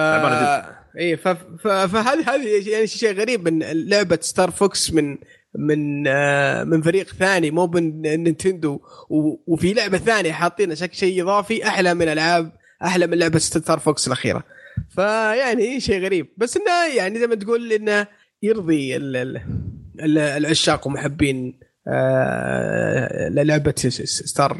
[0.97, 5.17] اي فهذه هذه يعني شيء غريب من لعبة Star Fox من
[5.55, 8.81] من آه من فريق ثاني مو من Nintendo.
[9.47, 12.51] وفي لعبة ثانية حاطين شيء إضافي أحلى من ألعاب
[12.83, 14.43] أحلى من لعبة Star Fox الأخيرة.
[14.89, 16.27] فيعني شيء غريب.
[16.37, 18.07] بس إنه يعني زي ما تقول إنه
[18.43, 18.97] يرضي
[19.99, 24.57] العشاق ومحبين آه للعبه Star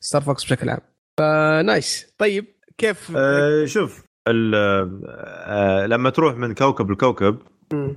[0.00, 0.80] Star Fox بشكل عام.
[1.18, 2.44] ف nice طيب
[2.78, 7.38] كيف؟ آه شوف آه لما تروح من كوكب لكوكب
[7.72, 7.96] آه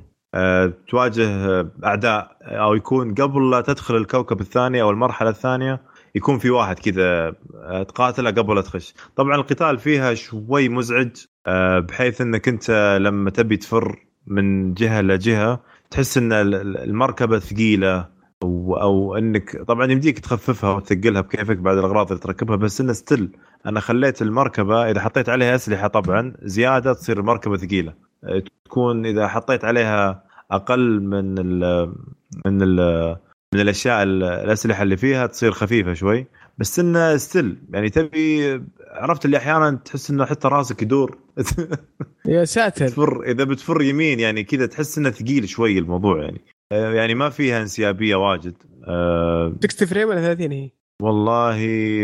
[0.87, 5.81] تواجه أعداء أو يكون قبل لا تدخل الكوكب الثاني أو المرحلة الثانية
[6.15, 8.93] يكون في واحد كذا آه، تقاتله قبل لا تخش.
[9.15, 11.09] طبعا القتال فيها شوي مزعج
[11.47, 15.61] آه، بحيث إنك أنت لما تبي تفر من جهة لجهه
[15.91, 18.07] تحس إن المركبة ثقيلة
[18.43, 23.79] أو إنك طبعا يمديك تخففها وتثقلها بكيفك بعد الأغراض اللي تركبها بس إنه still أنا
[23.79, 28.06] خليت المركبة إذا حطيت عليها أسلحة طبعا زيادة تصير المركبة ثقيلة.
[28.65, 31.87] تكون إذا حطيت عليها أقل من ال
[32.45, 33.17] من ال
[33.53, 36.27] من الأشياء الأسلحة اللي فيها تصير خفيفة شوي.
[36.57, 41.17] بس إنه still يعني تبي عرفت اللي أحيانا تحس إنه حتى راسك يدور.
[42.25, 42.87] يا ساتر.
[42.87, 46.41] تفر إذا بتفر يمين يعني كذا تحس إنه ثقيل شوي الموضوع يعني.
[46.71, 48.53] يعني ما فيها انسيابية واجد.
[48.57, 50.69] 60 آه، frame ولا 30 هي؟
[51.01, 51.57] والله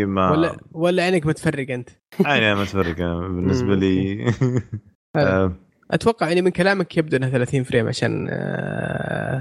[0.06, 1.90] ما ولا ولا عينك بتفرق أنت؟
[2.24, 4.24] عيني ما تفرق بالنسبة لي.
[5.90, 8.28] أتوقع يعني من كلامك يبدو إنها 30 frame عشان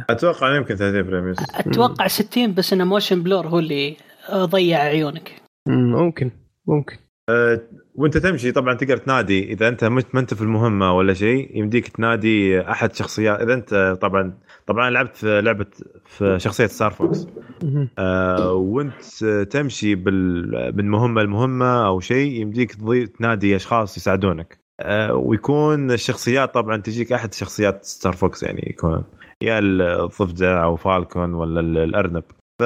[0.10, 1.38] أتوقع يمكن 30 frame yes.
[1.56, 3.98] أتوقع 60 بس انه motion blur هو اللي
[4.34, 5.32] ضيع عيونك.
[5.68, 6.32] ممكن
[6.68, 6.98] ممكن.
[7.30, 7.62] أه
[7.96, 9.54] وأنت تمشي طبعا تقدر تنادي.
[9.54, 13.40] إذا أنت ما أنت في المهمة ولا شيء يمديك تنادي أحد شخصيات.
[13.40, 15.66] إذا أنت طبعا طبعا لعبت في لعبة
[16.06, 17.28] في شخصية Star Fox
[18.00, 22.76] أه وأنت تمشي بال من مهمه لمهمه أو شيء يمديك
[23.18, 24.63] تنادي أشخاص يساعدونك.
[25.12, 29.04] ويكون الشخصيات طبعا تجيك أحد شخصيات Star Fox يعني يكون
[29.42, 32.24] يا الضفدع أو Falco ولا الأرنب.
[32.60, 32.64] ف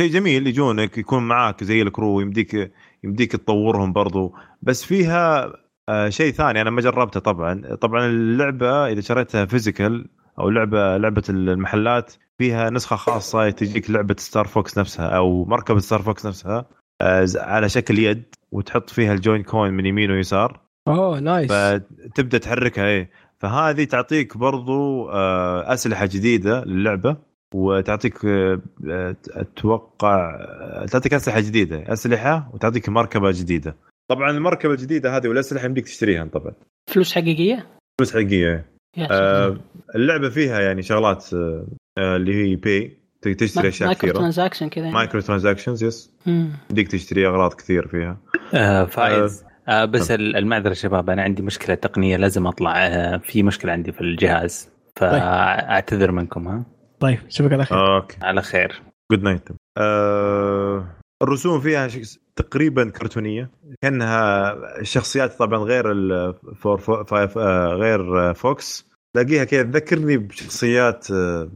[0.00, 2.72] شيء جميل يجونك يكون معاك زي ال crew يمديك
[3.04, 4.34] يمديك تطورهم برضو.
[4.62, 5.52] بس فيها
[5.88, 7.74] آه شيء ثاني أنا ما جربته طبعا.
[7.74, 14.46] طبعا اللعبة إذا شريتها physical أو لعبة لعبة المحلات فيها نسخة خاصة تجيك لعبة Star
[14.46, 16.66] Fox نفسها أو مركبه Star Fox نفسها
[17.00, 20.61] آه على شكل يد وتحط فيها ال Joy-Con من يمين ويسار.
[20.88, 21.52] oh nice.
[21.52, 23.10] فتبدأ تحركها إيه.
[23.38, 27.16] فهذه تعطيك برضو آه أسلحة جديدة للعبة
[27.54, 28.60] وتعطيك آه،
[29.30, 30.46] أتوقع
[30.90, 33.76] تعطيك أسلحة جديدة أسلحة وتعطيك مركبة جديدة.
[34.10, 36.52] طبعا المركبة الجديدة هذه والأسلحة يمديك تشتريها طبعا
[36.90, 37.66] فلوس حقيقية؟
[37.98, 38.66] فلوس حقيقية
[39.10, 39.56] آه
[39.94, 44.06] اللعبة فيها يعني شغلات آه اللي هي بي تشتري أشياء كثيرة.
[44.06, 46.12] micro transaction كذا micro transactions yes.
[46.26, 48.16] يمديك تشتري أغراض كثير فيها.
[48.54, 49.44] آه فايز.
[49.68, 53.92] آه آه بس المعذرة شباب أنا عندي مشكلة تقنية لازم أطلع آه في مشكلة عندي
[53.92, 56.64] في الجهاز فأعتذر منكم ها؟
[57.00, 57.96] طيب أشوفك على خير.
[57.96, 58.16] okay.
[58.22, 58.82] على خير.
[59.12, 59.48] good night
[59.78, 60.86] آه
[61.22, 61.88] الرسوم فيها
[62.36, 63.50] تقريبا كرتونية
[63.82, 68.88] كأنها الشخصيات طبعا غير الفور فايف آه غير فوكس.
[69.14, 71.50] تلاقيها كذا تذكرني بشخصيات آه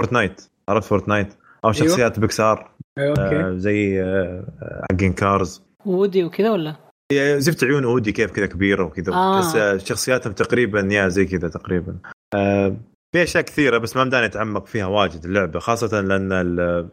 [0.00, 0.42] فورتنايت.
[0.68, 1.72] عرفت فورتنايت؟ أو أيوه.
[1.72, 2.20] شخصيات أيوه.
[2.20, 3.16] بيكسار أيوه.
[3.18, 4.44] آه زي آه
[4.92, 5.62] حقين كارز.
[5.86, 9.12] وودي وكذا ولا؟ زفت عيون أودي كيف كذا كبيرة وكذا.
[9.12, 9.38] آه.
[9.38, 11.96] بس شخصياتهم تقريبا يا زي كذا تقريبا.
[12.34, 12.76] آه
[13.12, 15.58] في أشياء كثيرة بس ما مداني أتعمق فيها واجد اللعبة.
[15.58, 16.88] خاصة لأن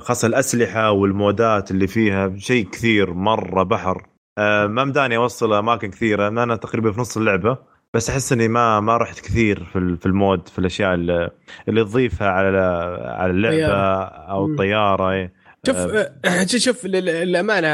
[0.00, 4.06] خاصة الأسلحة والمودات اللي فيها شيء كثير مرة بحر.
[4.38, 6.28] آه ما مداني أوصل أماكن كثيرة.
[6.28, 7.58] أنا تقريبا في نص اللعبة
[7.94, 11.30] بس أحس إني ما ما رحت كثير في في المود في الأشياء اللي,
[11.68, 12.58] اللي تضيفها على
[13.04, 15.30] على اللعبة أو الطياره.
[15.66, 16.12] شوف آه.
[16.24, 17.68] آه، شوف للأمانة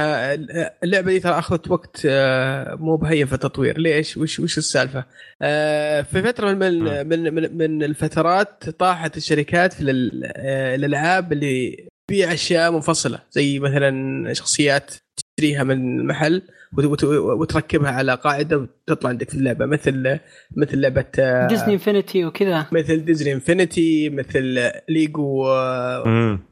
[0.84, 5.04] اللعبة دي ترى أخذت وقت آه، مو بهين في التطوير ليش؟ وش وش السالفة؟
[6.02, 9.82] في فترة من من من, من الفترات طاحت الشركات في
[10.74, 14.94] الألعاب اللي تبيع أشياء منفصلة زي مثلا شخصيات
[15.36, 16.42] تشتريها من المحل
[17.12, 20.18] وتركبها على قاعدة وتطلع عندك في اللعبة مثل
[20.56, 21.04] مثل لعبة
[21.48, 22.66] Disney Infinity وكذا.
[22.72, 25.46] مثل Disney Infinity مثل Lego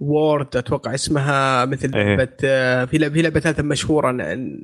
[0.01, 2.17] World أتوقع اسمها مثل إيه.
[2.17, 2.27] لعبة
[2.87, 4.13] في لعبه في لعبة ثالثة مشهورة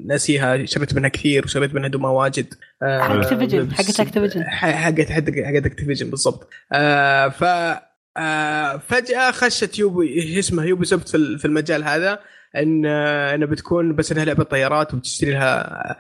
[0.06, 2.46] ناسيها شريت منها كثير وشريت منها دمى واجد.
[2.82, 6.48] Activision حقت Activision حقت حقت Activision بالضبط.
[6.72, 7.44] آه، ف
[8.18, 10.02] آه، فجأة خشت يوبو
[10.38, 12.18] اسمها يوبو سبت في المجال هذا.
[12.56, 15.96] إن انها بتكون بس إنها لعبة طيارات وبتشتري لها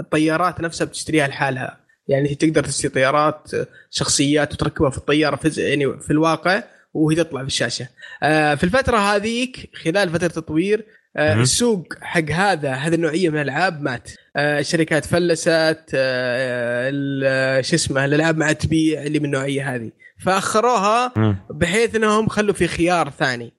[0.00, 1.84] الطيارات نفسها بتشتريها لحالها.
[2.08, 3.50] يعني تقدر تشتري طيارات
[3.90, 6.62] شخصيات وتركبها في الطيارة في يعني في الواقع
[6.94, 7.88] وهي تطلع في الشاشة.
[8.22, 10.84] آه، في الفترة هذيك خلال فترة التطوير
[11.16, 14.10] آه، السوق حق هذا هذه النوعية من الألعاب مات.
[14.36, 15.86] آه، الشركات فلست
[17.68, 19.90] شو اسمه الألعاب ما عاد تبيع اللي من النوعية هذه.
[20.24, 21.12] فأخروها
[21.50, 23.52] بحيث إنهم خلوا في خيار ثاني.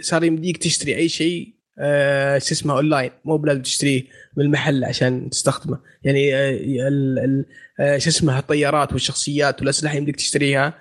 [0.00, 4.02] صار يمديك تشتري أي شيء آه شو اسمه اونلاين مو بلازم تشتريه
[4.36, 5.78] من المحل عشان تستخدمه.
[6.02, 7.44] يعني آه
[7.80, 10.74] آه شو اسمه الطيارات والشخصيات والأسلحة يمديك تشتريها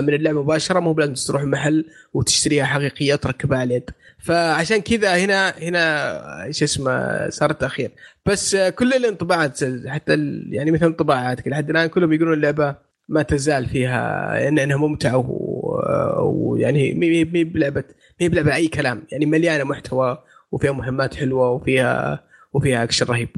[0.00, 0.80] من اللعبة مباشرة.
[0.80, 1.84] مو بلازم تروح المحل
[2.14, 3.90] وتشتريها حقيقية وتركبها على اليد.
[4.18, 7.90] فعشان كذا هنا هنا شو اسمه صار تاخير
[8.26, 12.76] بس كل الانطباعات حتى يعني مثل انطباعاتك لحد الآن كلهم يقولون اللعبة
[13.08, 15.16] ما تزال فيها إنها ممتعة
[16.20, 17.84] ويعني مي بلعبه
[18.20, 19.02] مي بلعبة أي كلام.
[19.12, 20.18] يعني مليانة محتوى
[20.52, 23.28] وفيها مهمات حلوة وفيها وفيها اكشن رهيب.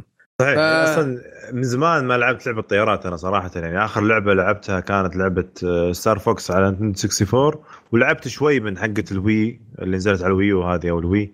[0.40, 0.54] صحيح.
[0.54, 0.58] ف...
[0.58, 1.18] أصلا
[1.52, 3.84] من زمان ما لعبت لعبة طيارات أنا صراحة يعني.
[3.84, 5.48] آخر لعبة لعبتها كانت لعبة
[5.92, 7.52] Star Fox على 64
[7.92, 11.07] ولعبت شوي من حقة ال Wii اللي نزلت على ال Wii U هذه أو ال
[11.07, 11.32] Wii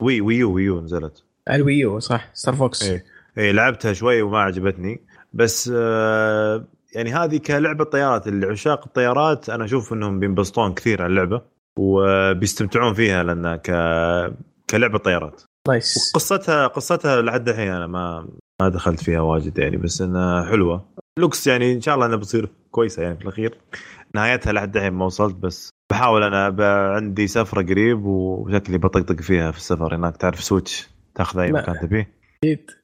[0.00, 1.24] Wii Wii U Wii U نزلت.
[1.48, 2.30] على ال Wii U صح.
[2.34, 3.02] Star Fox اي
[3.38, 5.00] اي لعبتها شوي وما عجبتني.
[5.32, 8.28] بس آه يعني هذه كلعبة طيارات.
[8.28, 11.42] اللي عشاق الطيارات أنا أشوف إنهم بينبسطون كثير على اللعبة
[11.78, 13.70] وبيستمتعون فيها لانها ك
[14.70, 15.42] كلعبة طيارات.
[15.68, 16.12] nice.
[16.14, 18.28] قصتها قصتها لحد الحين أنا ما
[18.62, 20.88] ما دخلت فيها واجد يعني بس إنها حلوة.
[21.18, 23.58] looks يعني إن شاء الله إنها بتصير كويسة يعني في الأخير.
[24.14, 29.58] نهايتها لحد الحين ما وصلت بس بحاول أنا عندي سفرة قريب وشكلي بطقطق فيها في
[29.58, 29.96] السفر.
[29.96, 32.18] هناك تعرف Switch تاخذ أي مكان تبيه؟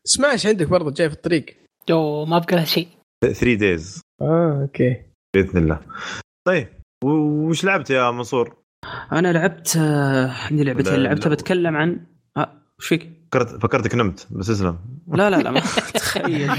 [0.05, 1.47] سماش عندك برضه جاي في الطريق.
[1.89, 2.89] جو ما بقى شيء.
[3.33, 5.03] 3 days آه okay
[5.35, 5.81] بإذن الله
[6.49, 6.69] طيب
[7.05, 8.57] وش لعبت يا منصور؟
[9.13, 12.07] أنا لعبت آه، عندي لعبتين لعبتها بتكلم عن
[12.37, 15.61] آه وش فيك؟ فكرت فكرتك نمت بس اسلم لا لا لا ما
[15.95, 16.51] تخيل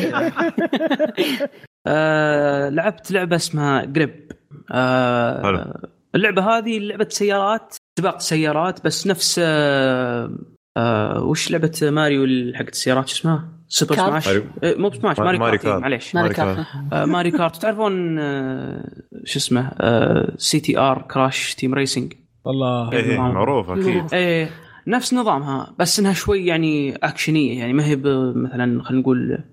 [1.88, 4.31] آه لعبت لعبة اسمها GRIP
[4.71, 5.73] آه حلو.
[6.15, 10.38] اللعبة هذه لعبة سيارات سباق سيارات بس نفس آه
[10.78, 14.27] آه وش لعبة ماريو حقت السيارات شو اسمها؟ Super Smash.
[14.28, 16.15] إيه، مو Smash ماري, Mario Kart معليش.
[16.15, 16.65] Mario Kart.
[16.93, 17.55] آه Mario Kart.
[17.56, 18.91] تعرفون آه
[19.23, 22.13] شو اسمه آه CTR Crash Team Racing
[22.45, 22.91] والله.
[22.91, 24.13] إيه, إيه، معروف أكيد.
[24.13, 24.49] إيه
[24.88, 29.43] نفس نظامها بس إنها شوي يعني أكشنية يعني ما هي مثلا خلينا نقول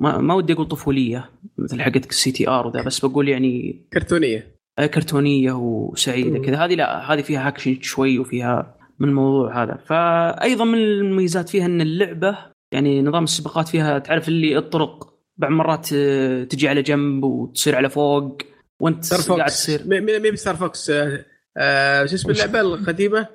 [0.00, 4.58] ما, ما ودي أقول طفولية مثل حقتك ال CTR وذا بس بقول يعني كرتونية.
[4.94, 6.56] كرتونية وسعيدة كذا.
[6.56, 9.78] هذه لا هذه فيها أكشن شوي وفيها من الموضوع هذا.
[9.86, 12.38] فايضا من المميزات فيها إن اللعبة
[12.72, 17.90] يعني نظام السباقات فيها تعرف اللي الطرق بعض مرات آه، تجي على جنب وتصير على
[17.90, 18.38] فوق
[18.80, 19.86] وانت قاعد تصير.
[19.86, 21.24] مين Star Fox آه،
[21.56, 23.26] آه، شو اسم اللعبة القديمة؟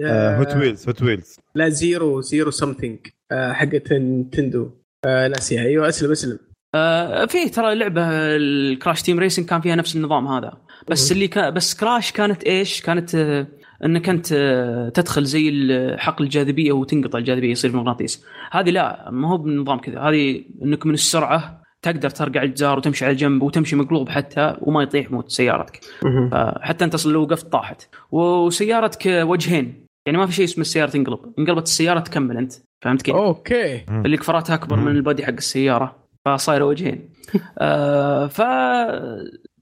[0.00, 2.98] Hot Wheels Hot Wheels لا Zero Zero something
[3.32, 4.70] حقت Nintendo
[5.06, 6.38] ناسيها أيوه أسلم أسلم.
[6.74, 8.02] آه في ترى لعبة
[8.36, 10.52] ال Crash Team Racing كان فيها نفس النظام هذا.
[10.88, 13.46] بس اللي كان بس Crash كانت إيش؟ كانت
[13.84, 14.28] أنك أنت
[14.94, 15.50] تدخل زي
[15.96, 18.24] حقل الجاذبية وتنقطع الجاذبية يصير مغناطيس.
[18.52, 20.00] هذه لا ما هو بنظام كذا.
[20.00, 25.10] هذه أنك من السرعة تقدر ترقع الجدار وتمشي على الجنب وتمشي مقلوب حتى وما يطيح
[25.10, 25.80] موت سيارتك.
[26.60, 27.82] حتى أنت لو وقفت طاحت.
[28.10, 29.86] وسيارتك وجهين.
[30.06, 31.18] يعني ما في شيء اسمه السيارة تنقلب.
[31.38, 32.52] انقلبت السيارة تكمل أنت.
[32.84, 33.84] فهمت كيف؟ أوكي.
[33.88, 35.96] اللي كفراتها أكبر من ال body حق السيارة.
[36.24, 37.08] فصايره وجهين.
[37.58, 38.40] آه ف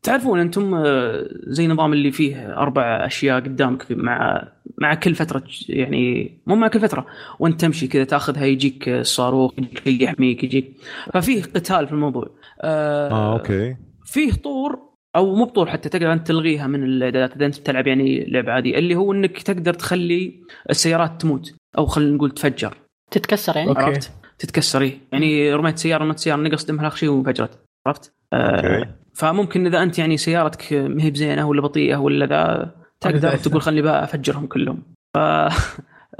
[0.04, 6.34] تعرفون أنتم آه، زي نظام اللي فيه أربع أشياء قدامك مع مع كل فترة يعني
[6.46, 7.06] مو مع كل فترة
[7.38, 10.76] وأنت تمشي كذا تاخذها يجيك الصاروخ يجيك يحميك يجيك.
[11.12, 12.30] ففيه قتال في الموضوع.
[12.60, 13.76] آه, آه أوكي.
[14.04, 14.78] فيه طور
[15.16, 18.78] أو مو بطور حتى تقدر أنت تلغيها من الاعدادات إذا أنت بتلعب يعني لعبة عادية
[18.78, 22.76] اللي هو إنك تقدر تخلي السيارات تموت أو خلينا نقول تفجر.
[23.10, 27.58] تتكسر يعني؟ عرفت؟ تتكسر إيه؟ يعني رميت سيارة رميت سيارة نقص دمها شيء وانفجرت.
[27.86, 28.90] عرفت؟ أوكي.
[29.14, 33.82] فممكن إذا أنت يعني سيارتك ما هي بزينة ولا بطيئة ولا ذا تقدر تقول خلني
[33.82, 34.82] بقى أفجرهم كلهم.
[35.14, 35.18] ف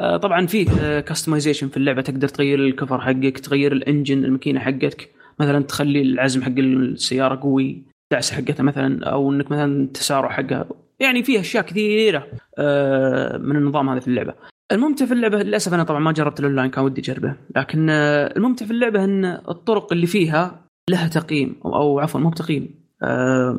[0.01, 2.03] آه، طبعا فيه customization في اللعبة.
[2.03, 7.83] تقدر تغير الكفر حقك تغير ال engine الماكينة حقتك مثلا تخلي العزم حق السيارة قوي
[8.13, 10.67] دعسه حقتها مثلا أو إنك مثلا تسارع حقها
[11.01, 12.27] يعني فيها أشياء كثيرة
[12.59, 14.35] آه، من النظام هذا في اللعبة.
[14.73, 17.35] الممتع في اللعبة للأسف أنا طبعا ما جربت الأونلاين كان ودي أجربه.
[17.57, 22.69] لكن آه، الممتع في اللعبة إن الطرق اللي فيها لها تقييم أو عفوا مو تقييم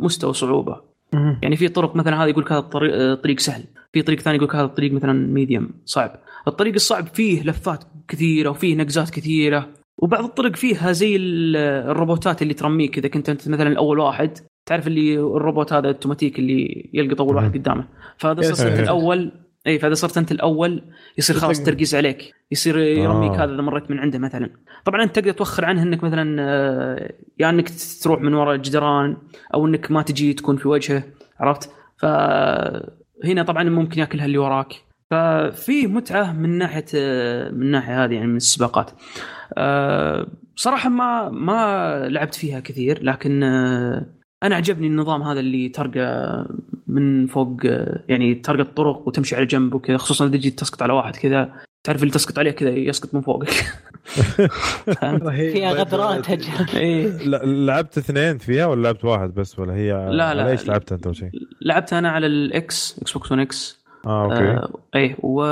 [0.03, 0.81] مستوى صعوبة.
[1.13, 3.63] يعني في طرق مثلا هذا يقول هذا الطريق طريق سهل.
[3.93, 6.19] في طريق ثاني يقول هذا الطريق مثلا medium صعب.
[6.47, 9.69] الطريق الصعب فيه لفات كثيرة وفيه نقزات كثيرة.
[9.97, 12.97] وبعض الطرق فيها زي الروبوتات اللي ترميك.
[12.97, 17.57] إذا كنت أنت مثلا اول واحد تعرف اللي الروبوت هذا الأوتوماتيك اللي يلقط اول واحد
[17.57, 17.87] قدامه.
[18.17, 19.31] فهذا صرت الأول.
[19.67, 20.83] إي فإذا صرت أنت الأول
[21.17, 22.33] يصير خلاص تركيز عليك.
[22.51, 23.43] يصير يرميك آه.
[23.43, 24.49] هذا إذا مريت من عنده مثلا.
[24.85, 27.71] طبعا أنت تقدر توخر عنه إنك مثلا آه، يا يعني إنك
[28.03, 29.17] تروح من وراء الجدران
[29.53, 31.03] أو إنك ما تجي تكون في وجهه
[31.39, 34.73] عرفت؟ فهنا طبعا ممكن ياكلها اللي وراك.
[35.11, 38.91] ففي متعة من ناحية آه، من الناحيه هذه يعني من السباقات.
[39.57, 43.43] آه، صراحة ما ما لعبت فيها كثير لكن
[44.45, 46.45] أنا عجبني النظام هذا اللي ترقى
[46.87, 47.57] من فوق
[48.09, 51.53] يعني ترقى الطرق وتمشي على جنب وكذا خصوصا إذا تجي تسقط على واحد كذا
[51.85, 53.49] تعرف اللي تسقط عليه كذا يسقط من فوقك.
[55.53, 56.29] فيها غدرات.
[57.67, 60.49] لعبت اثنين فيها ولا لعبت واحد بس ولا هي؟ لا لا.
[60.51, 61.29] ليش لعبت أنت أول شيء؟
[61.61, 64.43] لعبت أنا على الاكس إكس بوكس 1 إكس آه أوكي.
[64.43, 65.43] آه إيه و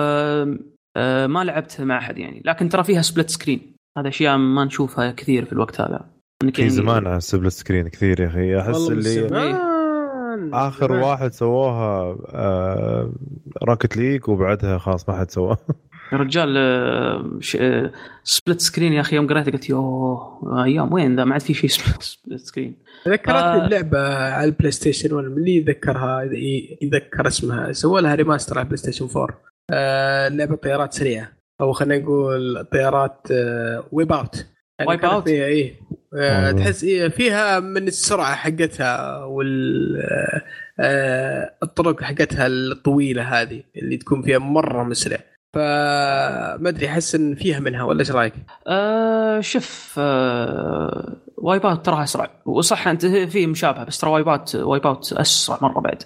[0.98, 2.42] آه ما لعبت مع أحد يعني.
[2.46, 6.06] لكن ترى فيها split screen هذا أشياء ما نشوفها كثير في الوقت هذا.
[6.52, 8.60] في زمان على split screen كثير يا أخي.
[8.60, 9.28] أحس اللي
[10.54, 13.14] آخر واحد سووها آه
[13.64, 15.58] Rocket League وبعدها خلاص ما حد سواها
[16.14, 16.54] يا رجال
[18.24, 21.54] split آه، screen يا أخي يوم قريتها قلت يوه أيام وين ذا؟ ما عاد في
[21.54, 22.02] شيء split
[22.36, 22.76] screen.
[23.08, 23.66] ذكرتني آه.
[23.66, 26.24] اللعبة على ال PlayStation 1 اللي يذكرها
[26.82, 27.72] يذكر اسمها.
[27.72, 31.30] سووا لها remaster على ال PlayStation 4 آه لعبة طيارات سريعة
[31.62, 34.36] أو خلينا نقول طيارات آه Wipeout
[34.80, 35.72] يعني Wipeout آه
[36.58, 39.98] تحس إيه فيها من السرعة حقتها وال
[40.80, 45.18] آه الطرق حقتها الطويلة هذه اللي تكون فيها مرة مسرع.
[45.54, 48.34] فما أدري أحس إن فيها منها ولا إيش رأيك؟
[48.68, 52.30] آه شوف آه Wipeout تراها أسرع.
[52.46, 56.04] وصح أنت في مشابهة بس ترى Wipeout Wipeout أسرع مرة بعد.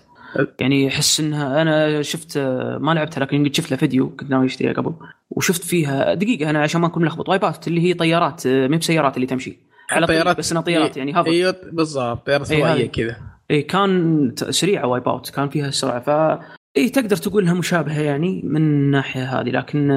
[0.60, 2.38] يعني أحس إنها أنا شفت
[2.80, 4.94] ما لعبتها لكن قد شفت لها فيديو كنت ناوي أشتريها قبل.
[5.30, 9.16] وشفت فيها دقيقة أنا عشان ما أكون ملخبط Wipeout اللي هي طيارات ما هي بسيارات
[9.16, 9.67] اللي تمشي.
[9.92, 11.30] على طيارات بس إنها طيارات يعني hover.
[11.30, 13.18] أيوه بالضبط طيارات هوائية كذا.
[13.52, 16.40] اي كان سريعة Wipeout كان فيها سرعة ف
[16.78, 19.88] اي تقدر تقول انها مشابهة يعني من الناحية هذه لكن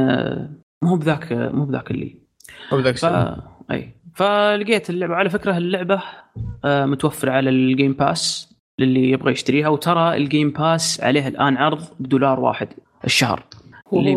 [0.82, 2.16] مو بذاك مو بذاك اللي.
[2.72, 3.04] مو بذاك ف...
[3.70, 6.02] اي فلقيت اللعبة على فكرة اللعبة
[6.64, 11.56] آه، متوفرة على ال Game Pass للي يبغى يشتريها وترى ال Game Pass عليها الآن
[11.56, 12.68] عرض بدولار واحد
[13.04, 13.42] الشهر.
[13.92, 14.14] اللي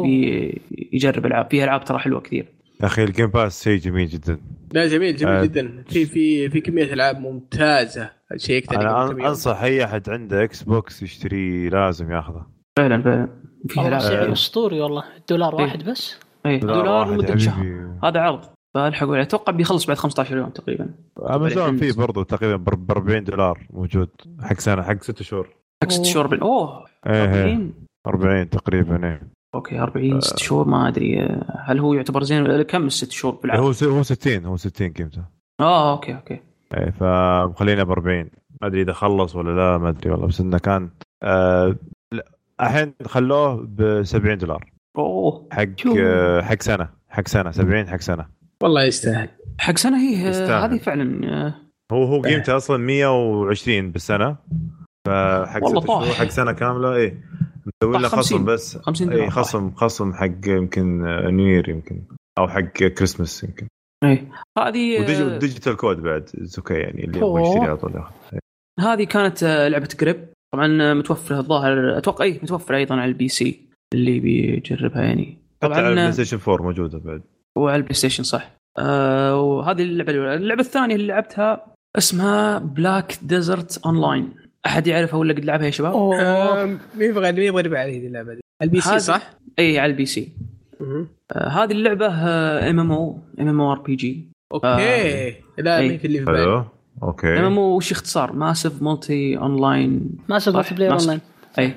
[0.71, 2.45] بيجرب العاب فيها ألعاب ترى حلوة كثير.
[2.81, 4.39] يا أخي الجيم باس شيء جميل جدا.
[4.73, 5.83] لا جميل جميل آه جدا.
[5.89, 8.09] في في في كمية ألعاب ممتازة.
[8.35, 12.45] شيء أنا أنصح أي أحد عنده Xbox يشتريه لازم ياخذه.
[12.77, 13.29] فعلا فعلا.
[13.67, 15.03] في العاب أسطوري والله.
[15.29, 15.91] دولار واحد إيه.
[15.91, 17.97] بس؟ اي دولار لمده شهر.
[18.03, 18.41] هذا عرض.
[18.75, 20.89] فالحقوا أتوقع بيخلص بعد 15 يوم تقريبا.
[21.29, 24.09] أمازون فيه برضه تقريبا ب 40 دولار موجود.
[24.41, 25.49] حق سنة حق ست شهور.
[25.83, 26.41] حق ست شهور بال...
[26.41, 26.85] أوه.
[27.07, 27.73] 40
[28.07, 29.21] 40 تقريبا إيه.
[29.55, 31.39] أوكي 40 ست شهور ما أدري.
[31.65, 35.23] هل هو يعتبر زين كم الست شهور بالعكس؟ هو هو 60 هو 60 قيمته.
[35.59, 36.39] آه أوكي أوكي.
[36.77, 38.29] إيه فمخلينا ب 40
[38.61, 40.89] ما أدري إذا خلص ولا لا ما أدري والله بس إنه كان
[41.23, 41.75] آه
[42.61, 44.71] الحين خلوه ب 70 دولار.
[44.97, 48.25] أوه حق آه حق سنة حق سنة 70 حق سنة.
[48.61, 49.29] والله يستاهل.
[49.59, 51.53] حق سنة هي هذه فعلا آه.
[51.91, 54.35] هو هو قيمته أصلا 120 بالسنة.
[55.07, 57.23] فحق ست شهور حق سنة كاملة إيه.
[57.83, 58.77] مسوي له خصم بس.
[58.77, 61.03] 50 اي خصم خصم حق يمكن
[61.35, 62.01] نير يمكن
[62.39, 63.67] أو حق كريسمس يمكن.
[64.03, 68.03] اي هذه وديجيتال كود بعد أوكي يعني اللي يبغى على طول
[68.79, 73.69] هذه كانت آه، لعبة جريب طبعا متوفرة الظاهر أتوقع اي متوفرة أيضا على ال PC
[73.93, 75.37] اللي بيجربها يعني.
[75.59, 77.21] طبعا على البلاي ستيشن 4 موجودة بعد.
[77.57, 78.51] وعلى البلاي ستيشن صح.
[78.79, 80.35] آه وهذه اللعبة الأولى.
[80.35, 84.33] اللعبة الثانية اللي لعبتها اسمها Black Desert Online
[84.65, 85.95] أحد يعرفها ولا قد لعبها يا شباب؟
[86.97, 88.99] مين يبغى مين يبغى يلعب عليه اللعبة دي؟ ال PC.
[88.99, 90.29] صح؟ اي على ال PC.
[91.31, 92.07] آه هذه اللعبة
[92.69, 95.35] ام ام أو ام ام أو ار بي جي أوكي.
[95.57, 96.65] لا مين في اللي في بالي.
[97.03, 97.39] أوكي.
[97.39, 101.19] ام ام أو وش اختصار؟ massive multi online massive multiplayer online
[101.59, 101.75] اي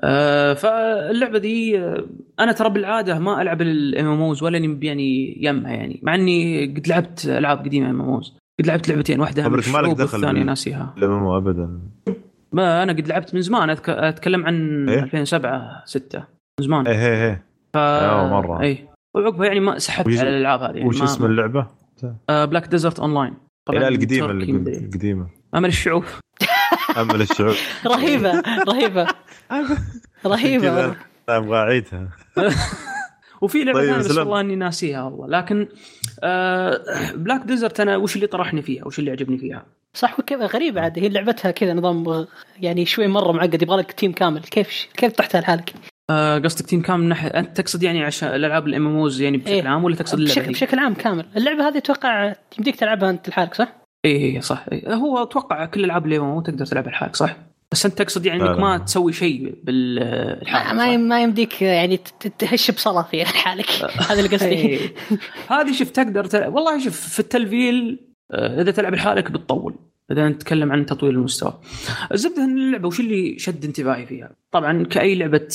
[0.00, 2.04] آه فاللعبة دي آه
[2.40, 6.88] أنا ترى بالعادة ما ألعب ال MMOs ولا اني يعني يمها يعني مع إني قد
[6.88, 10.94] لعبت ألعاب قديمة MMOs قد لعبت لعبتين واحدة خبرك مالك دخل الثانية ناسيها.
[11.02, 11.80] إم ابدا؟
[12.52, 16.24] ما أنا قد لعبت من زمان أتكلم عن إيه؟ 2007 6 من
[16.66, 16.86] زمان.
[16.86, 17.44] إيه إيه إيه.
[17.74, 17.76] ف...
[18.30, 18.60] مرة.
[18.60, 20.18] اي وعقبها يعني ما سحبت ويش...
[20.20, 21.66] على الألعاب هذه يعني وش اسم اللعبة؟
[22.30, 23.34] آه Black Desert Online
[23.68, 26.04] طبعا القديمة القديمه أمل الشعوب.
[27.00, 27.54] أمل الشعوب.
[27.86, 29.06] رهيبة رهيبة.
[30.26, 30.96] رهيبة.
[31.28, 32.08] أبغى أعيدها.
[33.42, 35.68] وفي لعبة ثانية بس والله إني ناسيها والله لكن
[36.24, 36.80] آه
[37.14, 40.98] Black Desert أنا وش اللي طرحني فيها وش اللي عجبني فيها صح وكيف غريبة عاد
[40.98, 42.26] هي لعبتها كذا نظام
[42.60, 45.74] يعني شوي مرة معقد يبغى لك team كامل كيف كيف طحتها لحالك؟
[46.10, 49.50] آه قصدك team كامل من ناحيه أنت تقصد يعني عشان الألعاب ال MMOs يعني بشكل
[49.50, 53.28] إيه؟ عام ولا تقصد اللعبة بشكل, بشكل عام كامل اللعبة هذه أتوقع يمديك تلعبها أنت
[53.28, 54.94] لحالك صح؟ اي صح إيه.
[54.94, 57.36] هو أتوقع كل ألعاب ال MM تقدر تلعبها لحالك صح؟
[57.72, 61.96] بس أنت تقصد يعني إنك ما تسوي شيء بالحالة ما ما يمديك يعني
[62.38, 63.66] تهش بصلاة في حالك.
[64.10, 64.78] هذا اللي قصدي.
[65.48, 66.54] هذه شوف تقدر تلعب.
[66.54, 67.98] والله شوف في التلفيل
[68.34, 69.74] إذا تلعب لحالك بتطول.
[70.12, 71.60] إذا نتكلم عن تطوير المستوى.
[72.12, 75.48] الزبدة ان اللعبة وش اللي شد انتباهي فيها؟ طبعا كأي لعبة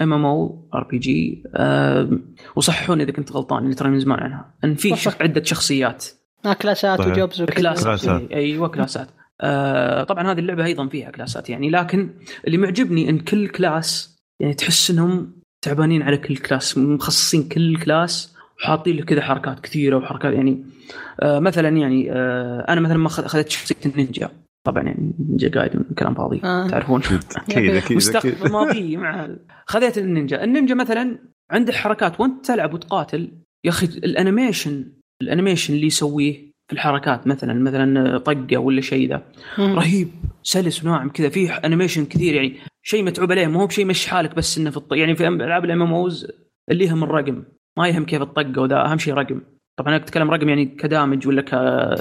[0.00, 1.42] ام ام أو ار بي جي
[2.56, 4.54] وصححوني إذا كنت غلطان اللي ترى من زمان عنها.
[4.64, 6.06] إن في عدة شخصيات.
[6.46, 7.00] آه كلاسات.
[7.00, 8.32] و jobs وكلاسات كلاسات.
[8.32, 9.08] أيوه كلاسات.
[9.40, 12.10] آه طبعا هذه اللعبة أيضا فيها كلاسات يعني لكن
[12.46, 15.32] اللي معجبني إن كل class يعني تحس إنهم
[15.64, 20.64] تعبانين على كل class مخصصين كل class وحاطين له كذا حركات كثيرة وحركات يعني
[21.20, 24.30] آه مثلا يعني آه أنا مثلا ما أخذت شخصية النينجا
[24.66, 26.68] طبعا يعني Ninja Gaiden كلام فاضي آه.
[26.68, 27.02] تعرفون؟
[27.36, 29.28] أكيد أكيد مستقبل ماضي مع
[29.66, 30.44] خذيت النينجا.
[30.44, 31.18] النينجا مثلا
[31.50, 33.32] عنده حركات وأنت تلعب وتقاتل
[33.64, 34.92] يا أخي ال animation
[35.22, 39.22] ال animation اللي يسويه في الحركات مثلا مثلا طقة ولا شيء ذا.
[39.58, 40.08] رهيب.
[40.42, 42.54] سلس وناعم كذا فيه animation كثير يعني.
[42.82, 44.92] شيء متعوب عليه ما هو بشيء مش حالك بس إنه في الط...
[44.92, 46.32] يعني في ألعاب ال MMOs
[46.70, 47.42] اللي يهم الرقم.
[47.78, 49.40] ما يهم كيف الطقة وذا أهم شيء رقم.
[49.78, 51.50] طبعا أنا أتكلم رقم يعني ك damage ولا ك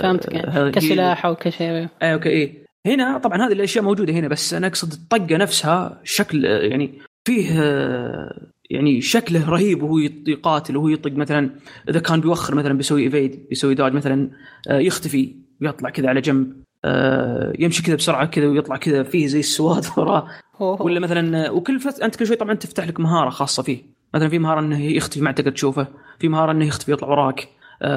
[0.02, 1.88] فهمتك يعني كسلاح أو كشيء.
[2.04, 2.68] اي أوكي إيه.
[2.86, 7.60] هنا طبعا هذه الأشياء موجودة هنا بس أنا أقصد الطقة نفسها شكل يعني فيه
[8.70, 9.98] يعني شكله رهيب وهو
[10.28, 11.50] يقاتل وهو يطق مثلا
[11.90, 14.30] إذا كان بيوخر مثلا بيسوي evade بيسوي dodge مثلا
[14.70, 16.54] يختفي ويطلع كذا على جنب
[17.60, 20.28] يمشي كذا بسرعة كذا ويطلع كذا فيه زي السواد وراه.
[20.60, 22.00] ولا مثلا وكل فت...
[22.00, 23.84] أنت كل شوي طبعا تفتح لك مهارة خاصة فيه.
[24.14, 25.88] مثلا في مهارة إنه يختفي ما تقدر تشوفه
[26.20, 27.48] في مهارة إنه يختفي يطلع وراك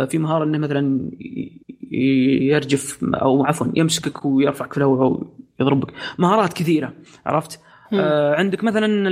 [0.09, 1.11] في مهارة إنه مثلا
[2.43, 5.27] يرجف أو عفوا يمسكك ويرفعك في الهواء أو
[5.61, 6.93] يضربك مهارات كثيرة
[7.27, 7.61] عرفت؟
[7.93, 9.09] آه عندك مثلا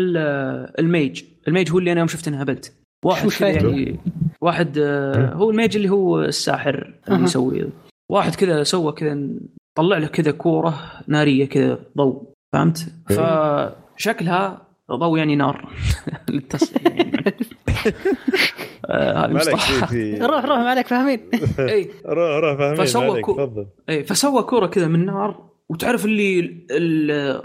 [0.78, 1.22] ال mage.
[1.48, 2.74] ال mage هو اللي أنا يوم شفته انهبلت
[3.04, 4.00] واحد كذا يعني
[4.40, 7.68] واحد آه هو ال mage اللي هو الساحر اللي يسوي.
[8.10, 9.28] واحد كذا سوى كذا
[9.74, 12.22] طلع له كذا كورة نارية كذا ضوء.
[12.52, 15.68] فهمت؟ فشكلها ضوء يعني نار.
[16.30, 17.22] للتصحيح يعني.
[18.90, 21.20] هذه مصطلح روح روح ما عليك فاهمين
[21.58, 23.64] اي روح روح فاهمين فسوى كو...
[23.88, 25.48] اي فسوى كورة كذا من نار.
[25.68, 26.62] وتعرف اللي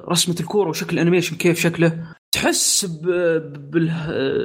[0.10, 3.92] رسمة الكورة وشكل ال animation كيف شكله؟ تحس بال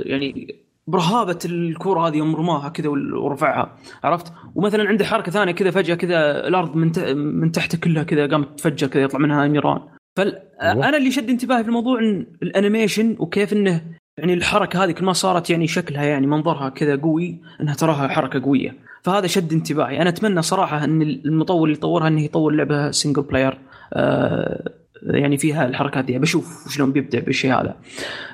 [0.07, 0.55] يعني
[0.87, 6.49] برهابة الكورة هذه يوم رماها كذا ورفعها عرفت؟ ومثلا عنده حركة ثانية كذا فجأة كذا
[6.49, 9.81] الأرض من من تحته كلها كذا قامت تفجر كذا يطلع منها نيران
[10.17, 13.85] فانا اللي شد انتباهي في الموضوع إن ال animation وكيف إنه
[14.19, 18.43] يعني الحركة هذه كل ما صارت يعني شكلها يعني منظرها كذا قوي إنها تراها حركة
[18.43, 18.77] قوية.
[19.03, 20.03] فهذا شد انتباهي.
[20.03, 23.59] أنا أتمنى صراحة إن المطور اللي يطورها إنه يطور لعبة single player
[23.93, 24.73] آه
[25.03, 26.19] يعني فيها الحركات دي.
[26.19, 27.77] بشوف شلون بيبدع بالشيء هذا.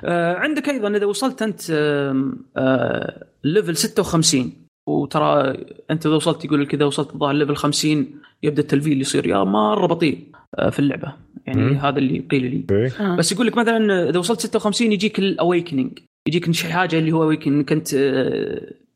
[0.03, 4.53] آه عندك أيضا إذا وصلت أنت آه آه level 56
[4.87, 5.57] وترى
[5.91, 8.07] أنت إذا وصلت يقول لك إذا وصلت الظاهر level 50
[8.43, 11.13] يبدأ التلفيل يصير يا مرة بطيء آه في اللعبة.
[11.47, 11.77] يعني مم.
[11.77, 12.89] هذا اللي قيل لي.
[12.99, 13.15] آه.
[13.15, 17.71] بس يقول لك مثلا إذا وصلت 56 يجيك ال awakening يجيك حاجة اللي هو awakening
[17.71, 17.95] أنت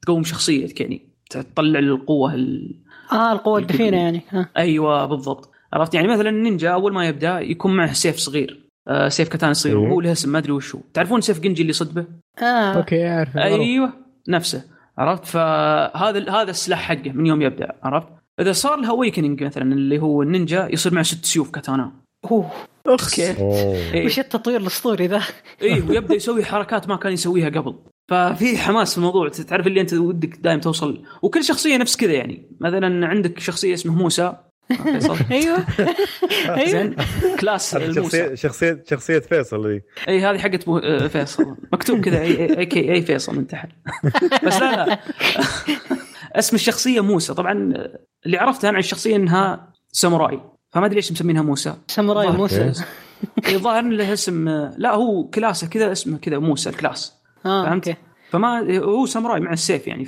[0.02, 2.76] تقوم شخصيتك يعني تطلع القوة ال...
[3.12, 4.22] آه القوة الدفينه يعني.
[4.30, 4.50] ها.
[4.58, 5.50] أيوه بالضبط.
[5.74, 8.70] عرفت؟ يعني مثلا النينجا أول ما يبدأ يكون معه سيف صغير.
[8.88, 9.78] آه سيف كتانا صغير.
[9.78, 12.06] وهو له اسم ما أدري وش هو تعرفون سيف جنجي اللي صدبه؟
[12.42, 12.74] آه.
[12.74, 13.94] okay اعرف أيوه
[14.28, 14.64] نفسه.
[14.98, 17.72] عرفت؟ فهذا هذا السلاح حقه من يوم يبدأ.
[17.84, 18.08] عرفت؟
[18.40, 21.92] إذا صار له awakening مثلا اللي هو النينجا يصير معه ست سيوف كاتانا
[22.32, 22.52] أوه.
[22.88, 23.32] okay.
[23.94, 24.06] إيه.
[24.06, 25.22] وش التطوير الأسطوري ذا؟
[25.62, 27.76] إيه ويبدأ يسوي حركات ما كان يسويها قبل.
[28.10, 29.30] ففي حماس في الموضوع.
[29.30, 31.04] تعرف اللي أنت ودك دائما توصل.
[31.22, 32.48] وكل شخصية نفس كذا يعني.
[32.62, 34.34] مثلا عندك شخصية اسمه موسى.
[35.32, 35.66] أيوه.
[36.58, 36.96] أيوه.
[37.40, 39.82] class شخصيه شخصيه شخصيه فيصل إي.
[40.08, 41.56] إي هذه حقت آه، فيصل.
[41.74, 43.70] مكتوب كذا AKA فيصل من تحت.
[44.46, 45.00] بس لا لا.
[46.36, 47.34] اسم الشخصية موسى.
[47.34, 47.74] طبعا
[48.26, 50.40] اللي عرفته أنا عن الشخصية إنها ساموراي.
[50.72, 51.76] فما أدري ليش مسمينها موسى.
[51.88, 52.72] ساموراي موسى.
[53.48, 57.14] الظاهر له اسم لا هو class ه كذا اسمه كذا موسى ال class.
[57.46, 57.98] آه فهمت؟
[58.30, 60.06] فما هو ساموراي مع السيف يعني.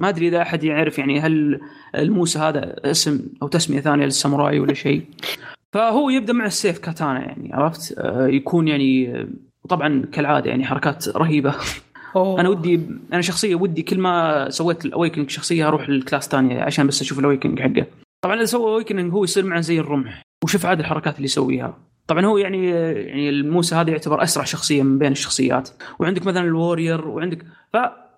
[0.00, 1.60] فما أدري إذا أحد يعرف يعني هل
[1.94, 5.04] الموسى هذا اسم أو تسمية ثانية للساموراي ولا شيء.
[5.72, 9.26] فهو يبدأ مع السيف كاتانا يعني عرفت؟ آه يكون يعني
[9.68, 11.54] طبعا كالعادة يعني حركات رهيبة.
[12.16, 12.40] أوه.
[12.40, 12.80] أنا ودي
[13.12, 17.00] أنا شخصية ودي كل ما سويت ال awakening شخصية أروح لل class ثانية عشان بس
[17.00, 17.86] أشوف ال awakening حقه.
[18.24, 21.78] طبعا اذا سوى awakening هو يصير معه زي الرمح وشوف عاد الحركات اللي يسويها.
[22.06, 25.70] طبعا هو يعني يعني الموسى هذا يعتبر أسرع شخصية من بين الشخصيات.
[25.98, 27.44] وعندك مثلا ال warrior وعندك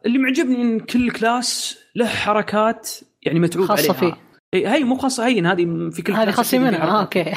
[0.05, 2.91] فاللي معجبني إن كل class له حركات
[3.23, 4.19] يعني متعوب خاصة عليها.
[4.55, 4.75] فيه.
[4.75, 6.85] هي مو خاصة هي هذه في كل هذه خاصة منها.
[6.85, 7.33] آه okay.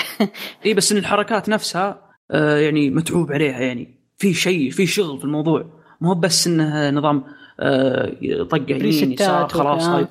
[0.65, 2.01] إي بس إن الحركات نفسها
[2.31, 3.59] آه يعني متعوب عليها.
[3.59, 5.65] يعني في شيء في شغل في الموضوع.
[6.01, 7.23] مو بس إنه نظام
[7.59, 10.07] آه طق يمين يسار خلاص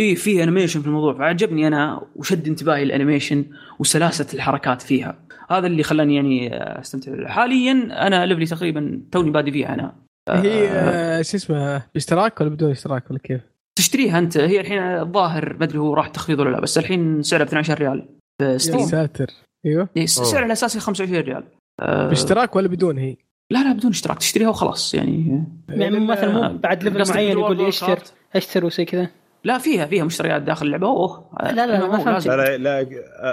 [0.00, 1.18] إي في animation في الموضوع.
[1.18, 3.44] فعجبني أنا وشد انتباهي ال animation
[3.78, 5.18] وسلاسة الحركات فيها.
[5.50, 7.28] هذا اللي خلاني يعني أستمتع.
[7.28, 10.07] حاليا أنا level ي تقريبا توني بادي فيها أنا.
[10.28, 13.40] هي آه شو اسمه باشتراك ولا بدون اشتراك ولا كيف؟
[13.78, 14.38] تشتريها أنت.
[14.38, 17.78] هي الحين الظاهر ما أدري هو راح تخفيض ولا لا بس الحين سعرها ب 12
[17.78, 18.08] ريال
[18.42, 19.26] ب Steam يا ساتر.
[19.66, 19.88] أيوه.
[19.96, 21.44] السعر الاساسي 25 ريال.
[21.80, 23.16] آه باشتراك ولا بدون هي؟
[23.50, 24.18] لا لا بدون اشتراك.
[24.18, 25.44] تشتريها وخلاص يعني.
[25.68, 27.98] يعني مثلا مو بعد level معين يقول لي اشتر
[28.36, 29.08] اشتر وزي كذا.
[29.44, 30.86] لا فيها فيها مشتريات داخل اللعبة.
[30.86, 31.30] أوه.
[31.42, 32.26] لا لا, لا ما فهمت.
[32.26, 32.78] لا لا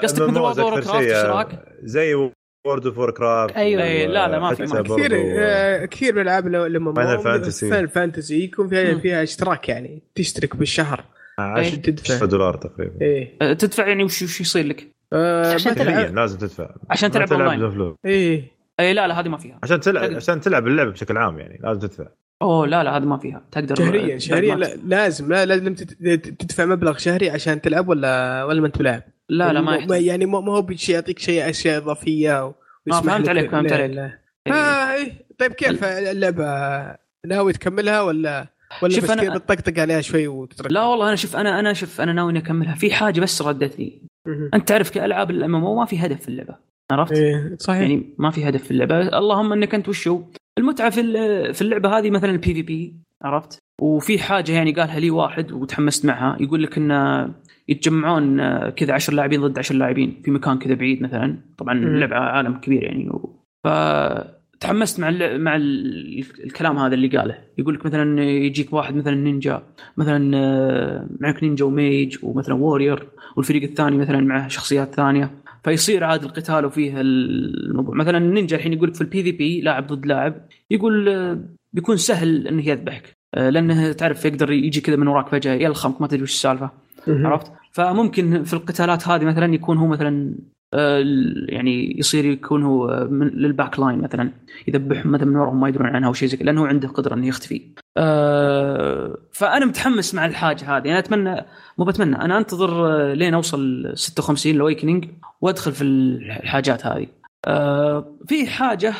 [0.04, 2.30] قصدك مثل Craft اشتراك؟ زي
[2.66, 3.84] World of Warcraft أيوه.
[3.84, 8.44] أي لا لا ما في كثير آه كثير من الألعاب لما Final Fantasy Final Fantasy
[8.44, 11.04] يكون فيها فيها اشتراك يعني تشترك بالشهر.
[11.40, 12.26] عشان تدفع.
[12.26, 13.02] دولار تقريبا.
[13.02, 13.38] إيه.
[13.42, 16.70] أه تدفع يعني وش وش يصير لك؟ أه عشان تلعب لازم تدفع.
[16.90, 18.52] عشان تلعب اونلاين إيه.
[18.80, 19.60] اي لا لا هذه ما فيها.
[19.64, 22.06] عشان تلعب عشان تلعب اللعبة بشكل عام يعني لازم تدفع.
[22.42, 23.42] أوه لا لا هذا ما فيها.
[23.52, 23.76] تقدر.
[23.76, 25.76] شهريا شهريا لا لازم لا لازم
[26.40, 30.02] تدفع مبلغ شهري عشان تلعب ولا ولا ما أنت بلاعب لا لا ما يحتاج.
[30.02, 32.54] يعني ما هو بشيء يعطيك شيء أشياء إضافية و...
[32.92, 34.54] آه فهمت عليك فهمت عليك إيه.
[34.54, 35.26] آه إيه.
[35.40, 36.46] طيب كيف اللعبة
[37.26, 38.48] ناوي تكملها ولا
[38.82, 39.36] ولا شوف بس أنا...
[39.36, 42.94] بتطقطق عليها شوي وتترك لا والله أنا شوف أنا أنا شوف أنا ناوي أكملها في
[42.94, 44.02] حاجة بس ردت لي
[44.54, 46.56] أنت تعرف كألعاب ال MMO ما في هدف في اللعبة
[46.92, 50.24] عرفت؟ إيه صحيح يعني ما في هدف في اللعبة اللهم إنك أنت وشو
[50.58, 51.04] المتعة في
[51.54, 56.38] في اللعبة هذه مثلا ال PvP عرفت؟ وفي حاجة يعني قالها لي واحد وتحمست معها
[56.40, 56.92] يقول لك إن
[57.68, 58.38] يتجمعون
[58.70, 61.38] كذا 10 لاعبين ضد 10 لاعبين في مكان كذا بعيد مثلا.
[61.58, 63.12] طبعا اللعبه عالم كبير يعني.
[63.64, 63.68] ف
[64.60, 67.38] تحمست مع مع الكلام هذا اللي قاله.
[67.58, 69.64] يقول لك مثلا يجيك واحد مثلا نينجا
[69.98, 75.32] مثلا آه، معك نينجا و mage ومثلا warrior والفريق الثاني مثلا معه شخصيات ثانية.
[75.64, 77.96] فيصير عاد القتال وفيه الموضوع.
[77.96, 80.36] مثلا النينجا الحين يقول لك في ال PvP لاعب ضد لاعب
[80.72, 81.40] يقول آه،
[81.74, 86.08] بيكون سهل انه يذبحك آه، لأنه تعرف يقدر يجي كذا من وراك فجأة يلخمك ما
[86.08, 86.85] تدري وش السالفة.
[87.08, 90.36] عرفت فممكن في القتالات هذه مثلا يكون هو مثلا
[90.74, 91.04] آه،
[91.50, 94.32] يعني يصير يكون هو من لل back line مثلا
[94.68, 97.62] يذبحهم مثلا من وراهم ما يدرون عنها أو شيء زي لأنه عنده قدرة إنه يختفي.
[97.98, 101.46] أه فأنا متحمس مع الحاجة هذه أنا أتمنى
[101.78, 105.06] مو بتمنى أنا أنتظر آه، لين أوصل 56 ال awakening
[105.42, 107.08] وأدخل في الحاجات هذه.
[108.28, 108.94] في حاجة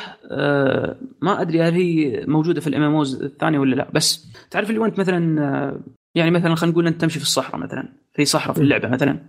[1.22, 4.98] ما أدري هل هي موجودة في ال MMO الثانية ولا لا بس تعرف اللي وأنت
[4.98, 5.80] مثلا آه،
[6.16, 9.20] يعني مثلا خلينا نقول أنت تمشي في الصحراء مثلا في صحراء في اللعبة مثلا.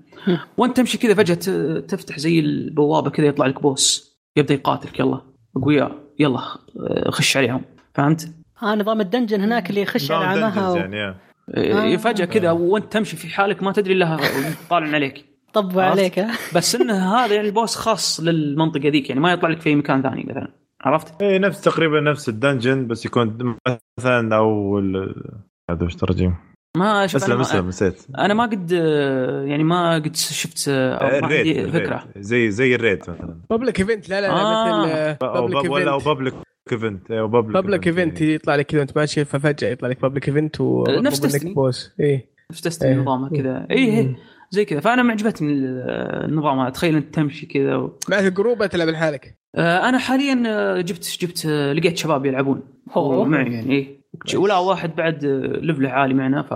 [0.57, 5.21] وأنت تمشي كذا فجأة تفتح زي البوابة كذا يطلع لك boss يبدأ يقاتلك يلا
[5.57, 7.61] اقوياء يلا آه، خش عليهم.
[7.93, 8.31] فهمت؟
[8.63, 10.75] آه نظام ال dungeon هناك اللي يخش على عمها و...
[10.75, 11.17] يعني
[11.93, 11.97] آه.
[11.97, 14.17] فجأة كذا وأنت تمشي في حالك ما تدري إلا
[14.69, 15.25] طالع عليك.
[15.53, 16.25] طب عليك
[16.55, 20.01] بس انه هذا يعني ال boss خاص للمنطقة ذيك يعني ما يطلع لك في مكان
[20.01, 20.51] ثاني مثلا.
[20.81, 23.57] عرفت؟ اي نفس تقريبا نفس ال dungeon بس يكون
[23.99, 24.79] مثلا أو
[25.69, 26.33] هذا وش ترجم
[26.78, 28.72] ما شفت اسلم اسلم نسيت أنا ما قد
[29.47, 33.41] يعني ما قد شفت أو ما عندي فكره زي زي الريد مثلا.
[33.49, 36.34] بابليك ايفنت لا لا, لا مثل بابليك ولا أو بابليك
[36.72, 40.84] ايفنت أو بابليك ايفنت يطلع لك كذا أنت ماشي ففجأة يطلع لك بابليك ايفنت و
[40.89, 42.97] نفس تستني بوس اي نفس تستني إيه.
[42.97, 43.68] نظامه كذا.
[43.72, 44.15] اي اي
[44.51, 44.80] زي كذا.
[44.80, 45.53] فأنا معجبتني
[46.26, 47.99] النظام تخيل أنت تمشي كذا و...
[48.09, 49.38] معك جروب تلعب لحالك.
[49.55, 52.61] آه أنا حاليا آه، جبت جبت آه، لقيت شباب يلعبون.
[52.95, 53.97] معي يعني اي
[54.36, 55.26] ولا واحد بعد
[55.61, 56.53] level ه عالي معنا ف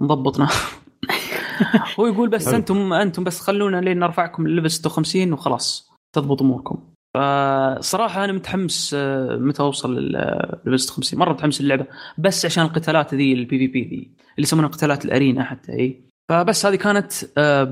[0.00, 0.48] مضبطنا
[2.00, 6.78] هو يقول بس أنتم أنتم بس خلونا لين نرفعكم لل level 56 وخلاص تضبط أموركم.
[7.14, 11.86] فصراحه أنا متحمس آه، متى أوصل لل level 56 مرة متحمس اللعبه
[12.18, 16.04] بس عشان القتالات ذي ال PvP ذي اللي يسمونها قتالات ال arena حتى إي.
[16.30, 17.12] فبس هذه كانت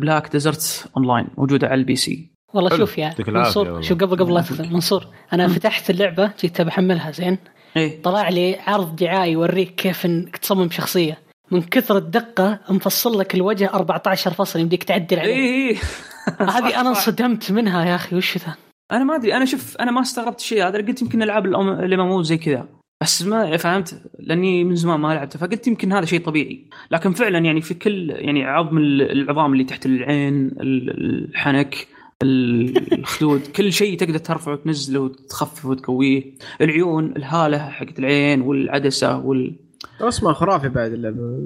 [0.01, 2.31] Black Desert Online موجودة على ال PC.
[2.55, 7.39] والله شوف يا منصور شوف قبل قبل لا منصور أنا فتحت اللعبة جيت بحملها زين؟
[7.77, 11.18] إيه؟ طلع لي عرض دعائي يوريك كيف انك تصمم شخصية.
[11.51, 15.35] من كثر الدقة مفصل لك الوجه 14 فصل يمديك تعدل عليه.
[15.35, 15.77] اي
[16.55, 18.55] هذه أنا انصدمت منها يا أخي وش ذا؟
[18.93, 22.22] أنا ما أدري أنا شوف أنا ما استغربت الشيء هذا قلت يمكن ألعاب ال MMO
[22.23, 22.68] زي كذا.
[23.03, 26.64] بس ما فهمت لأني من زمان ما لعبته فقلت يمكن هذا شيء طبيعي.
[26.91, 31.87] لكن فعلا يعني في كل يعني عظم العظام اللي تحت العين الحنك
[32.23, 36.35] الخدود كل شيء تقدر ترفعه وتنزله وتخففه وتقويه.
[36.61, 39.57] العيون الهالة حقت العين والعدسة وال
[40.03, 41.39] رسمه خرافي بعد اللعبة.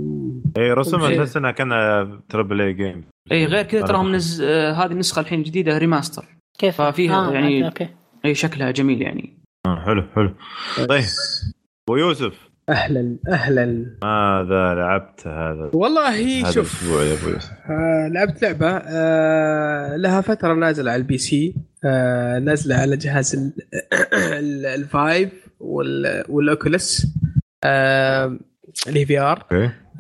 [0.57, 1.70] اي رسمها تحس إنها كان
[2.28, 4.43] triple A game اي غير كذا تراهم نز...
[4.43, 6.24] آه هذه النسخة الحين الجديده remaster.
[6.59, 7.89] كيف؟ ففيها آه يعني أوكي.
[8.25, 9.39] اي شكلها جميل يعني.
[9.66, 10.35] آه حلو حلو.
[10.89, 11.05] طيب.
[11.89, 13.65] ابو يوسف أهلا أهلا.
[14.03, 17.17] ماذا لعبت هذا؟ والله هذا شوف يا
[17.71, 21.55] آه لعبت لعبة آه لها فترة نازلة على ال PC.
[21.85, 23.53] آه نازلة على جهاز ال-
[24.39, 27.07] ال- ال Vive وال- وال Oculus
[27.65, 28.39] آه
[28.87, 29.47] ال VR.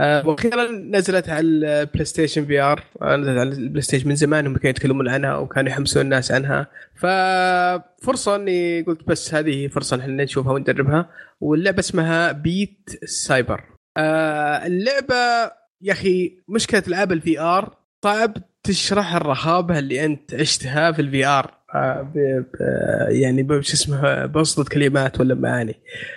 [0.00, 4.70] وأخيرا نزلت على ال PlayStation VR آه، نزلت على ال PlayStation من زمان هم كانوا
[4.70, 6.66] يتكلمون عنها وكانوا يحمسون الناس عنها.
[6.94, 13.64] ففرصة إني قلت بس هذه فرصة إحنا نشوفها ونجربها واللعبة اسمها Beat Saber
[13.96, 21.02] آه اللعبة يا أخي مشكلة ألعاب ال VR صعب تشرح الرهابة اللي أنت عشتها في
[21.02, 22.12] ال VR آه
[23.08, 25.74] يعني شو اسمه بوصلة كلمات ولا معاني.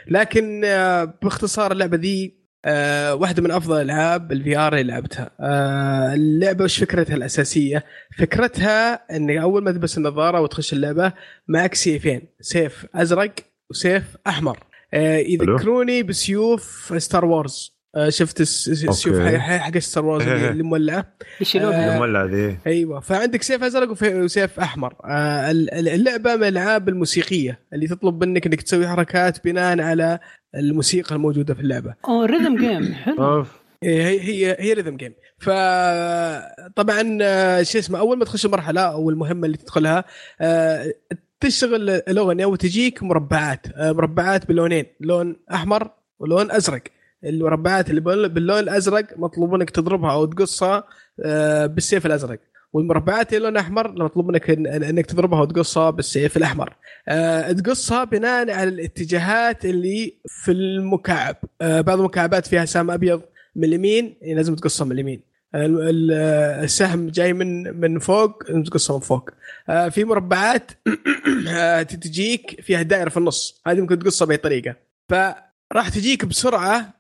[0.08, 2.37] لكن آه باختصار اللعبة ذي
[2.68, 5.30] آه واحدة من أفضل الالعاب ال VR اللي لعبتها.
[5.40, 7.86] آه اللعبة وش فكرتها الأساسية؟
[8.18, 11.14] فكرتها انك أول ما تلبس النظارة وتخش اللعبة
[11.48, 13.34] معك سيفين سيف أزرق
[13.70, 14.60] وسيف أحمر.
[14.94, 17.77] آه يذكروني بسيوف Star Wars
[18.10, 19.20] شفت الس- السيوف.
[19.22, 20.36] حق حق Star Wars إيه.
[20.36, 21.06] اللي اللي مولعه
[21.42, 22.58] يشيلون آه، المولع ذي.
[22.68, 23.00] أيوه.
[23.00, 24.94] فعندك سيف أزرق وسيف أحمر.
[25.06, 30.20] آه ال- ال- اللعبة من الالعاب الموسيقيه اللي تطلب منك إنك تسوي حركات بناء على
[30.56, 31.94] الموسيقى الموجودة في اللعبة.
[32.08, 33.16] اوه rhythm game حلو.
[33.38, 33.48] أوف.
[33.84, 39.46] هي هي هي ريذم جيم فطبعا آه، شو اسمه أول ما تخش المرحله أو المهمة
[39.46, 40.04] اللي تدخلها
[40.42, 40.94] آه،
[41.40, 43.68] تشتغل الاغنيه وتجيك مربعات.
[43.76, 45.90] آه، مربعات بلونين لون أحمر
[46.20, 46.82] ولون أزرق.
[47.24, 50.84] المربعات اللي بال- باللون الأزرق مطلوب منك تضربها أو تقصها
[51.26, 52.40] آه، بالسيف الأزرق.
[52.74, 56.76] والمربعات اللي لون أحمر مطلوب منك إنك تضربها وتقصها بالسيف الأحمر.
[57.08, 61.36] آه، تقصها بناء على الاتجاهات اللي في المكعب.
[61.62, 63.22] آه، بعض المكعبات فيها سهم أبيض
[63.56, 65.22] من اليمين يعني لازم تقصها من اليمين.
[65.56, 66.12] ال- ال-
[66.64, 69.30] السهم جاي من من فوق لازم تقصها من فوق.
[69.90, 70.72] في مربعات
[72.04, 73.62] تجيك فيها دائرة في النص.
[73.68, 74.76] هذه ممكن تقصها بأي طريقة.
[75.10, 76.97] فراح تجيك بسرعة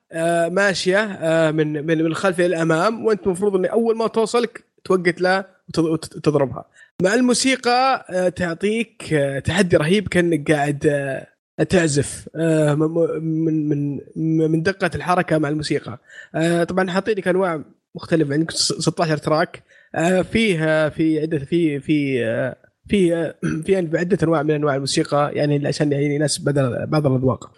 [0.49, 5.21] ماشية آه، من من من الخلف إلى الأمام وأنت المفروض ان أول ما توصلك توقت
[5.21, 5.39] له
[5.69, 6.65] وتض- وت- وتضربها
[7.03, 14.63] مع الموسيقى آه، تعطيك آه، تحدي رهيب كأنك قاعد آه، تعزف آه، من من من
[14.63, 15.97] دقة الحركة مع الموسيقى.
[16.35, 17.61] آه، طبعا حاطين لك أنواع
[17.95, 19.63] مختلفة عندك س- 16 تراك
[19.95, 22.55] آه، فيه آه، في عدة في في آه،
[22.89, 23.35] في آه،
[23.65, 26.43] في عدة أنواع من أنواع الموسيقى يعني عشان يعني يناسب
[26.89, 27.51] بعض الأذواق.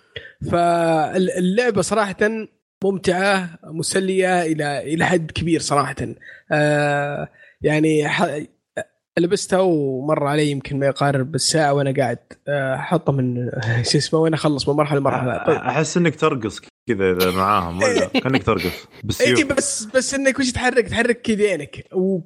[0.52, 2.48] فاللعبة صراحة
[2.84, 5.96] ممتعة مسلية إلى إلى حد كبير صراحة.
[6.52, 7.30] آه
[7.62, 8.08] يعني
[9.20, 12.20] لبستها ومر علي يمكن ما يقارب بالساعة وأنا قاعد.
[12.48, 13.50] آه، احطه من
[13.92, 15.46] شو اسمه وين أخلص من مرحلة لمرحلة.
[15.46, 15.56] طيب.
[15.56, 16.62] أحس إنك ترقص
[16.94, 18.72] كذا إذا معاهم ولا؟ كأنك ترقص اي
[19.04, 19.44] بالسيوف.
[19.44, 22.22] بس بس إنك وش تحرك؟ تحرك كيدينك و-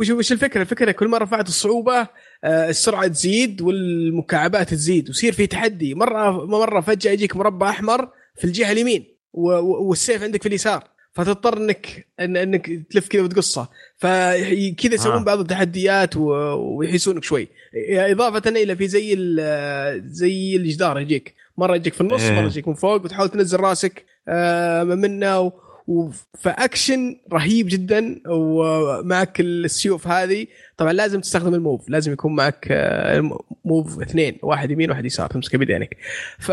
[0.00, 2.08] وش وش الفكرة؟ الفكرة كل ما رفعت الصعوبة
[2.44, 5.94] آه، السرعة تزيد والمكعبات تزيد ويصير في تحدي.
[5.94, 8.08] مرة مرة فجأة يجيك مربع أحمر
[8.38, 10.84] في الجهة اليمين والسيف عندك في اليسار.
[11.12, 13.68] فتضطر إنك إنك تلف كذا وتقصه.
[13.96, 15.24] فكذا يسوون آه.
[15.24, 17.48] بعض التحديات و- ويحيسونك شوي.
[17.90, 21.34] إضافة إلى في زي ال- زي الجدار يجيك.
[21.58, 22.32] مرة يجيك في النص إيه.
[22.32, 25.52] مره يجيك من فوق وتحاول تنزل راسك آه، منه.
[26.38, 30.46] فأكشن رهيب جدا ومعك السيوف هذه.
[30.76, 33.30] طبعا لازم تستخدم ال Move لازم يكون معك آه،
[33.64, 35.96] Move اثنين واحد يمين واحد يسار تمسكه بيدينك
[36.38, 36.52] ف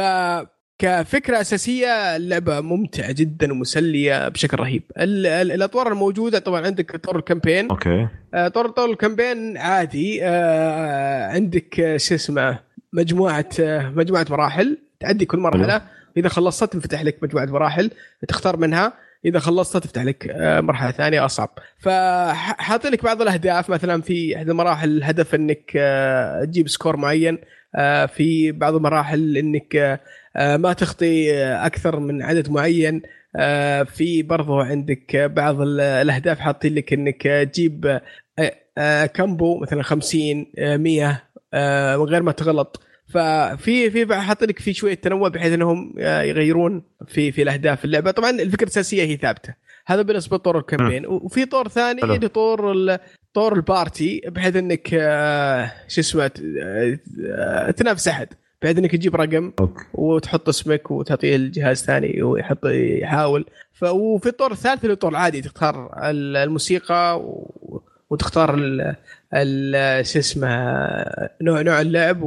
[0.79, 4.83] كفكرة أساسية اللعبه ممتعة جدا ومسلية بشكل رهيب.
[4.97, 7.69] ال- ال- الأطوار الموجودة طبعا عندك طور ال campaign.
[7.69, 8.07] أوكي.
[8.33, 10.23] آه، طور طور ال campaign عادي
[11.33, 12.59] عندك شو اسمه
[12.93, 13.49] مجموعة
[13.95, 14.77] مجموعة مراحل.
[15.05, 15.81] تعدي كل مرحلة.
[16.17, 17.91] إذا خلصتها تنفتح لك مجموعة مراحل
[18.27, 18.93] تختار منها.
[19.25, 21.49] إذا خلصتها تفتح لك آه، مرحلة ثانية أصعب.
[21.79, 23.69] فحاطين لك بعض الأهداف.
[23.69, 27.37] مثلا في إحدى المراحل الهدف إنك آه، تجيب score معين.
[27.75, 30.01] آه، في بعض المراحل إنك
[30.35, 33.01] ما تخطي أكثر من عدد معين.
[33.85, 38.01] في برضو عندك بعض الأهداف حاطين لك إنك تجيب
[39.13, 41.23] combo مثلا 50 100
[41.97, 42.84] من غير ما تغلط.
[43.07, 48.11] ففي في حاط لك في شوية تنوع بحيث إنهم يغيرون في في الأهداف اللعبة.
[48.11, 49.53] طبعا الفكرة الأساسية هي ثابتة.
[49.85, 51.05] هذا بالنسبة لطور ال campaign.
[51.05, 52.97] وفي طور ثاني اللي طور
[53.33, 56.31] طور ال party بحيث إنك آه، شو اسمه
[57.27, 58.27] آه، تنافس أحد.
[58.61, 59.51] بحيث إنك تجيب رقم
[59.93, 63.45] وتحط اسمك وتعطيه الجهاز ثاني ويحط يحاول.
[63.81, 67.21] وفي الطور الثالث اللي الطور العادي تختار الموسيقى
[68.09, 68.55] وتختار
[70.01, 70.47] شو اسمه
[71.41, 72.21] نوع نوع اللعب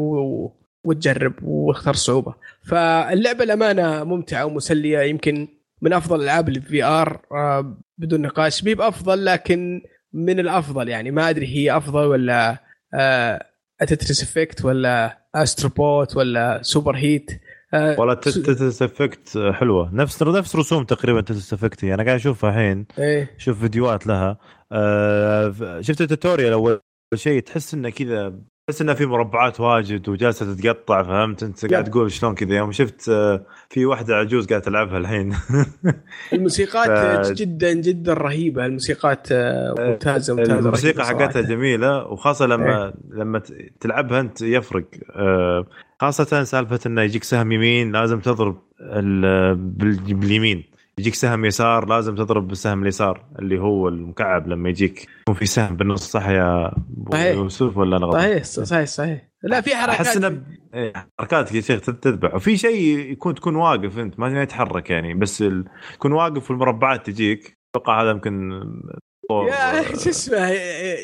[0.84, 5.48] وتجرب واختار الصعوبه فاللعبة الأمانة ممتعة ومسلية يمكن
[5.82, 8.64] من أفضل اللي في ار آه، بدون نقاش.
[8.64, 9.80] مي بأفضل لكن
[10.12, 11.10] من الأفضل يعني.
[11.10, 12.58] ما أدري هي أفضل ولا
[13.80, 17.30] Tetris Effect ولا Astro Bot ولا Superhot
[17.74, 19.94] آه والله Tetris Effect حلوة.
[19.94, 22.86] نفس نفس رسوم تقريبا Tetris Effect أنا قاعد أشوفها الحين.
[22.98, 23.34] إيه.
[23.38, 24.38] شوف فيديوهات لها.
[24.72, 26.80] آه شفت ال tutorial أول
[27.14, 28.34] شيء؟ تحس إنه كذا
[28.68, 33.08] تحس إنه في مربعات واجد وجالسة تتقطع فهمت؟ أنت قاعد تقول شلون كذا؟ يوم شفت
[33.08, 35.36] آه، في واحدة عجوز قاعدة تلعبها الحين.
[36.32, 37.32] الموسيقات ف...
[37.32, 42.94] جدا جدا رهيبة الموسيقات آه، ممتازة ممتازة الموسيقى حقتها جميلة وخاصة لما إيه.
[43.10, 43.42] لما
[43.80, 44.84] تلعبها أنت يفرق.
[45.16, 45.66] آه،
[46.00, 48.58] خاصة سالفة إنه يجيك سهم يمين لازم تضرب
[50.08, 50.77] باليمين.
[50.98, 55.06] يجيك سهم يسار لازم تضرب بالسهم اليسار اللي هو المكعب لما يجيك.
[55.20, 56.72] يكون في سهم بالنص صح يا
[57.14, 59.28] يوسف ولا أنا غلط؟ صحيح صحيح صحيح.
[59.42, 60.06] لا في حركات.
[60.06, 60.42] أحس إنه
[60.74, 65.42] إيه، حركات يا شيخ تذبح وفي شيء يكون تكون واقف أنت ما يتحرك يعني بس
[65.42, 65.64] ال...
[65.94, 67.58] تكون واقف والمربعات تجيك.
[67.74, 68.50] أتوقع هذا يمكن
[69.30, 70.52] يا شو اسمه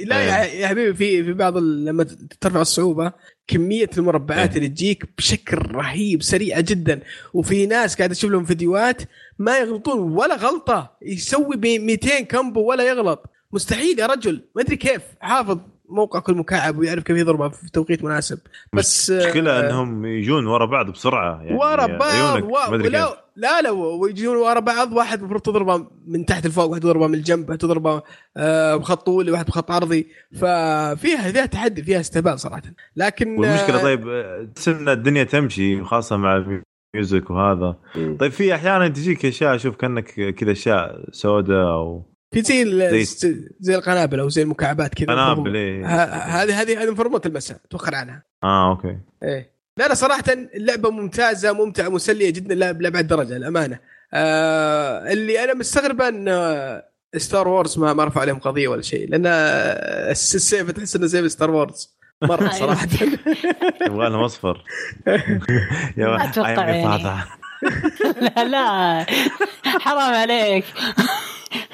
[0.05, 2.07] لا يا حبيبي في في بعض لما
[2.41, 3.13] ترفع الصعوبة
[3.47, 4.57] كمية المربعات إيه.
[4.57, 7.01] اللي تجيك بشكل رهيب سريعة جدا.
[7.35, 9.03] وفي ناس قاعد أشوف لهم فيديوهات
[9.39, 13.31] ما يغلطون ولا غلطة يسوي ب 200 كمبو ولا يغلط.
[13.53, 14.49] مستحيل يا رجل.
[14.57, 15.03] ما أدري كيف.
[15.21, 15.59] حافظ.
[15.89, 18.39] موقع كل مكعب ويعرف كيف يضربها في توقيت مناسب.
[18.73, 22.75] بس المشكلة آه إنهم يجون ورا بعض بسرعة يعني ورا بعض و...
[22.75, 27.15] لا لا لا ويجون ورا بعض واحد المفروض تضربه من تحت لفوق واحد تضربه من
[27.15, 28.03] الجنب واحد تضربه
[28.37, 30.07] آه بخط طولي واحد بخط عرضي.
[30.33, 32.63] ففيها فيها تحدي فيها استهبال صراحة.
[32.97, 34.09] لكن والمشكلة آه طيب
[34.69, 37.77] إن الدنيا تمشي خاصة مع ال music وهذا.
[37.95, 43.75] طيب في أحيانا تجيك أشياء أشوف كأنك كذا أشياء سوداء أو في زي زي, زي
[43.75, 45.07] القنابل أو زي المكعبات كذا.
[45.07, 45.87] قنابل إيه.
[46.43, 48.23] هذه هذه هذه مفروض تلمسها توخر عنها.
[48.45, 48.99] آه أوكي.
[49.23, 49.55] إيه.
[49.77, 50.25] لا لا صراحة
[50.55, 53.79] اللعبة ممتازة ممتعة مسلية جدا لابعد درجة الامانه
[54.15, 56.83] آه اللي أنا مستغرب أن
[57.17, 61.51] Star Wars ما ما رفع عليهم قضية ولا شيء لأن السيف تحس إنه زي Star
[61.51, 62.89] Wars مره صراحة.
[63.87, 64.65] يبغى لهم أصفر.
[65.97, 67.25] ما أتوقع.
[68.21, 69.07] لا لا.
[69.65, 70.65] حرام عليك.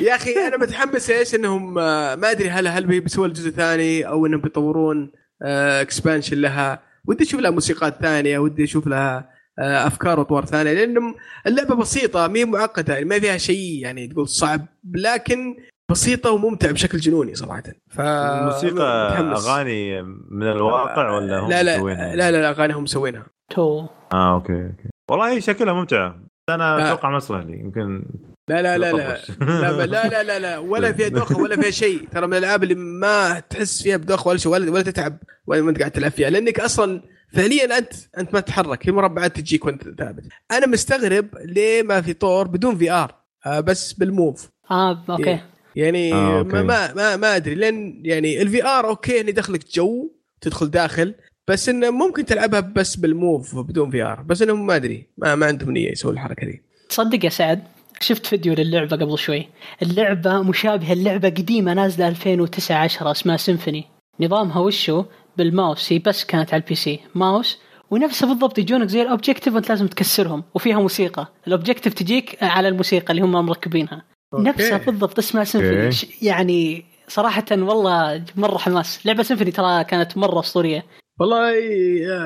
[0.01, 4.27] يا أخي أنا متحمس إيش إنهم آه، ما أدري هل هل بيسووا الجزء ثاني أو
[4.27, 5.13] إنهم بيطورون
[5.43, 6.83] expansion آه، لها.
[7.09, 11.15] ودي أشوف لها موسيقات ثانية ودي أشوف لها آه، أفكار وأطوار ثانية لأنه
[11.47, 15.57] اللعبة بسيطة مي معقدة يعني ما فيها شيء يعني تقول صعب لكن
[15.91, 17.63] بسيطة وممتعة بشكل جنوني صراحة.
[17.91, 18.85] ف الموسيقى
[19.19, 23.27] أغاني من الواقع ولا هم لا لا لا لا, لا اغاني هم مسوينها.
[23.51, 24.90] تو آه أوكي أوكي.
[25.11, 26.21] والله شكلها ممتعة.
[26.49, 26.87] أنا آه.
[26.93, 28.03] أتوقع ما اصلح لي يمكن
[28.49, 29.19] لا لا لا لا.
[29.41, 32.09] لا لا لا لا لا ولا فيها دوخة ولا فيها شيء.
[32.13, 35.79] ترى من الألعاب اللي ما تحس فيها بدوخة ولا شيء ولا, ولا تتعب ولا انت
[35.79, 36.31] قاعد تلعب فيها.
[36.31, 37.03] لأنك أصلا
[37.33, 38.83] فعليا أنت أنت ما تتحرك.
[38.83, 43.15] في مربعات تجيك وأنت ثابت أنا مستغرب ليه ما في طور بدون VR
[43.47, 44.49] آه، بس بال Move.
[44.71, 45.41] آه أوكي.
[45.77, 46.63] يعني آه، أوكي.
[46.63, 47.55] ما ما ما أدري.
[47.55, 51.15] لأن يعني ال VR أوكي إني دخلك جو تدخل داخل.
[51.51, 55.47] بس إنه ممكن تلعبها بس بال Move بدون VR بس انهم ما أدري ما, ما
[55.47, 57.63] عندهم نية يسوون الحركة دي تصدق يا سعد
[58.01, 59.49] شفت فيديو للعبة قبل شوي؟
[59.83, 63.85] اللعبة مشابهة للعبة قديمة نازلة 2009 10 اسمها سيمفوني
[64.21, 65.05] نظامها وشو؟
[65.37, 67.59] بالماوس هي بس كانت على ال PC mouse
[67.91, 71.33] ونفسها بالضبط يجونك زي ال objective وانت لازم تكسرهم وفيها موسيقى.
[71.47, 74.03] ال objective تجيك على الموسيقى اللي هم مركبينها.
[74.35, 75.91] نفسها بالضبط اسمها سيمفوني
[76.23, 79.07] يعني صراحة والله مرة حماس.
[79.07, 80.85] لعبة سيمفوني ترى كانت مرة أسطورية.
[81.21, 81.59] والله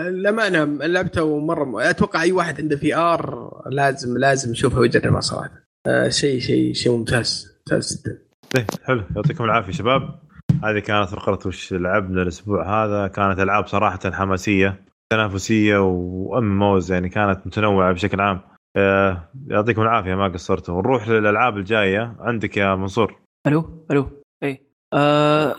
[0.09, 5.51] الامانه لعبته ومره أتوقع أي واحد عنده VR لازم لازم يشوفها ويجربها صراحة.
[5.87, 8.19] آه شيء شيء شيء ممتاز ممتاز جدا.
[8.55, 9.03] طيب حلو.
[9.17, 10.21] يعطيكم العافية شباب.
[10.65, 13.09] هذه كانت فقرة وش لعبنا الأسبوع هذا.
[13.09, 18.41] كانت ألعاب صراحة حماسية تنافسية و MMOs يعني كانت متنوعة بشكل عام.
[18.77, 20.75] آه يعطيكم العافية ما قصرتوا.
[20.75, 22.17] ونروح للألعاب الجاية.
[22.21, 23.17] عندك يا منصور.
[23.47, 24.09] ألو ألو
[24.43, 25.57] اي آه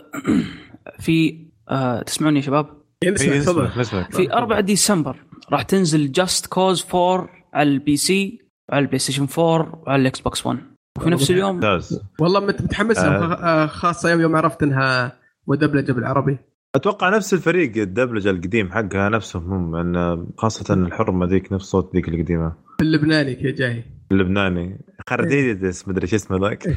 [1.04, 5.16] في آه تسمعوني يا شباب؟ في 4 ديسمبر
[5.52, 8.38] راح تنزل Just Cause 4 على ال PC
[8.68, 10.58] وعلى ال PlayStation 4 وعلى ال Xbox 1
[10.98, 13.66] وفي نفس اليوم ممتاز والله متحمس آه.
[13.66, 16.38] خاصة يوم يوم عرفت إنها مدبلجة بالعربي.
[16.74, 22.08] أتوقع نفس الفريق الدبلجة القديم حقها نفسهم هم ان خاصة الحرمة ذيك نفس صوت ذيك
[22.08, 22.52] القديمة.
[22.80, 23.84] اللبناني يا جاي.
[24.12, 24.84] اللبناني.
[25.08, 26.68] خرديدس مدري شو اسمه ذاك.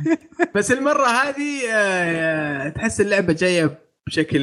[0.56, 4.40] بس المرة هذه آه، تحس اللعبة جاية بشكل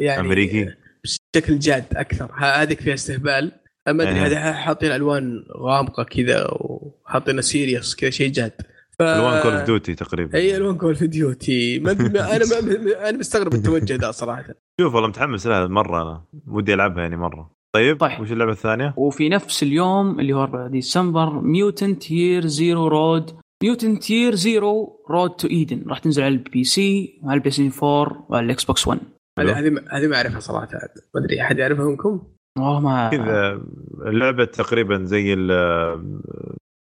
[0.00, 0.74] يعني أمريكي؟
[1.04, 2.30] بشكل جاد أكثر.
[2.34, 3.52] هذيك فيها استهبال.
[3.88, 4.26] ما ادري إيه.
[4.26, 8.52] هذه حاطين ألوان غامقة كذا وحاطين serious كذا شيء جاد.
[8.98, 9.02] ف...
[9.02, 10.38] ألوان Call of Duty تقريبا.
[10.38, 14.54] أي ألوان Call of Duty ما أنا ما أنا مستغرب التوجه ذا صراحة.
[14.80, 16.24] شوف والله متحمس لها مرة أنا.
[16.46, 17.50] ودي ألعبها يعني مرة.
[17.74, 18.20] طيب طيب.
[18.20, 23.30] وش اللعبة الثانية؟ وفي نفس اليوم اللي هو 4 ديسمبر Mutant Year Zero Road
[23.62, 28.26] Mutant Year Zero Road to Eden راح تنزل على ال PC وعلى ال PS 4
[28.28, 29.00] وعلى ال Xbox 1
[29.38, 29.58] هذه
[29.90, 30.68] هذه ما أعرفها صراحة.
[31.14, 32.22] ما أدري أحد يعرفها منكم؟
[32.58, 33.62] والله ما كذا
[34.06, 35.34] اللعبة تقريبا زي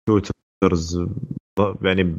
[0.09, 1.07] ال shooters
[1.83, 2.17] يعني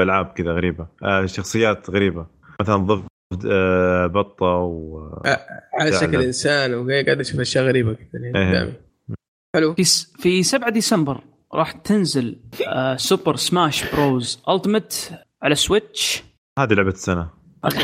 [0.00, 0.86] بألعاب كذا غريبة.
[1.02, 2.26] آه شخصيات غريبة.
[2.60, 3.06] مثلا ضفت
[3.46, 8.80] آه بطة و آه على شكل إنسان وقاعد أشوف أشياء غريبة كذا إيه.
[9.56, 9.74] حلو.
[9.74, 9.84] في
[10.18, 11.24] في 7 ديسمبر
[11.54, 16.24] راح تنزل آه Super Smash Bros Ultimate على Switch
[16.58, 17.41] هذه لعبة السنة.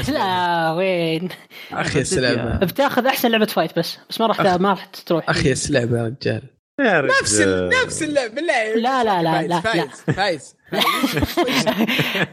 [0.08, 1.28] لا وين؟
[1.72, 5.30] أخي السلامه بتاخذ أحسن لعبة fight بس بس ما راح ما راح تروح.
[5.30, 6.42] أخي السلامه يا رجال.
[7.20, 7.40] نفس
[7.84, 8.34] نفس اللعبة.
[8.34, 9.60] بالله لا لا لا لا.
[9.60, 10.54] فايز فايز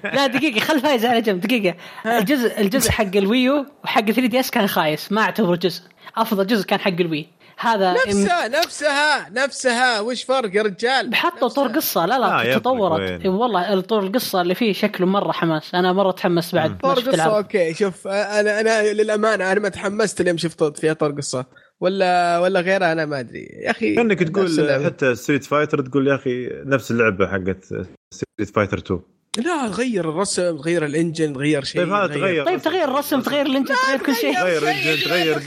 [0.04, 1.76] لا دقيقة خل فايز على جنب دقيقة.
[2.06, 5.82] الجزء الجزء حق ال Wii U وحق 3 DS كان خايس ما اعتبره جزء.
[6.18, 7.28] أفضل جزء كان حق ال Wii
[7.58, 10.00] هذا نفسها نفسها نفسها.
[10.00, 12.06] وش فرق يا رجال؟ حطوا طور قصة.
[12.06, 13.26] لا لا آه تطورت.
[13.26, 15.76] والله طور القصة اللي فيه شكله مرة حماس.
[15.76, 17.74] أنا مرة تحمست بعد طور قصة أوكي.
[17.74, 21.46] شوف أنا أنا للأمانة أنا ما تحمست لين شفت فيها طور قصة.
[21.80, 23.48] ولا ولا غيرها أنا ما أدري.
[23.64, 27.66] يا أخي كأنك تقول حتى Street Fighter تقول يا أخي نفس اللعبة حقت
[28.14, 29.02] Street Fighter 2
[29.38, 32.46] لا غير الرسم غير ال engine غير شيء طيب هذا تغير.
[32.46, 34.34] طيب تغير الرسم تغير ال engine تغير كل شيء.
[34.34, 35.40] تغير ال engine تغير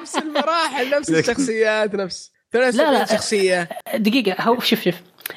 [0.00, 2.32] نفس المراحل نفس الشخصيات نفس.
[2.54, 3.68] لا لا شخصية.
[3.94, 4.94] دقيقة هو شوف شوف.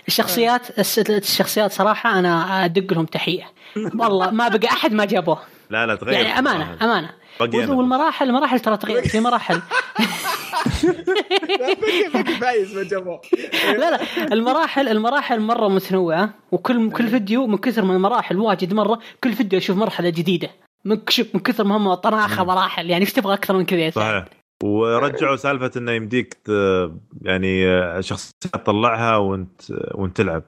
[0.07, 0.79] الشخصيات
[1.09, 3.43] الشخصيات صراحة أنا أدق لهم تحية.
[3.75, 5.39] والله ما بقى أحد ما جابوه.
[5.69, 6.13] لا لا تغير.
[6.13, 7.09] يعني أمانة أمانة.
[7.41, 9.61] والمراحل المراحل ترى تغير في مراحل.
[12.41, 13.99] فايز لا لا
[14.33, 19.59] المراحل المراحل مرة متنوعة وكل كل فيديو من كثر من المراحل واجد مرة كل فيديو
[19.59, 20.49] أشوف مرحلة جديدة.
[20.85, 20.99] من
[21.33, 23.89] من كثر ما هم طناخة مراحل يعني إيش تبغى أكثر من كذا.
[23.89, 24.25] صحيح.
[24.63, 26.37] ورجعوا سالفة إنه يمديك
[27.21, 27.63] يعني
[28.03, 29.61] شخصيات تطلعها وأنت
[29.93, 30.43] وأنت تلعب.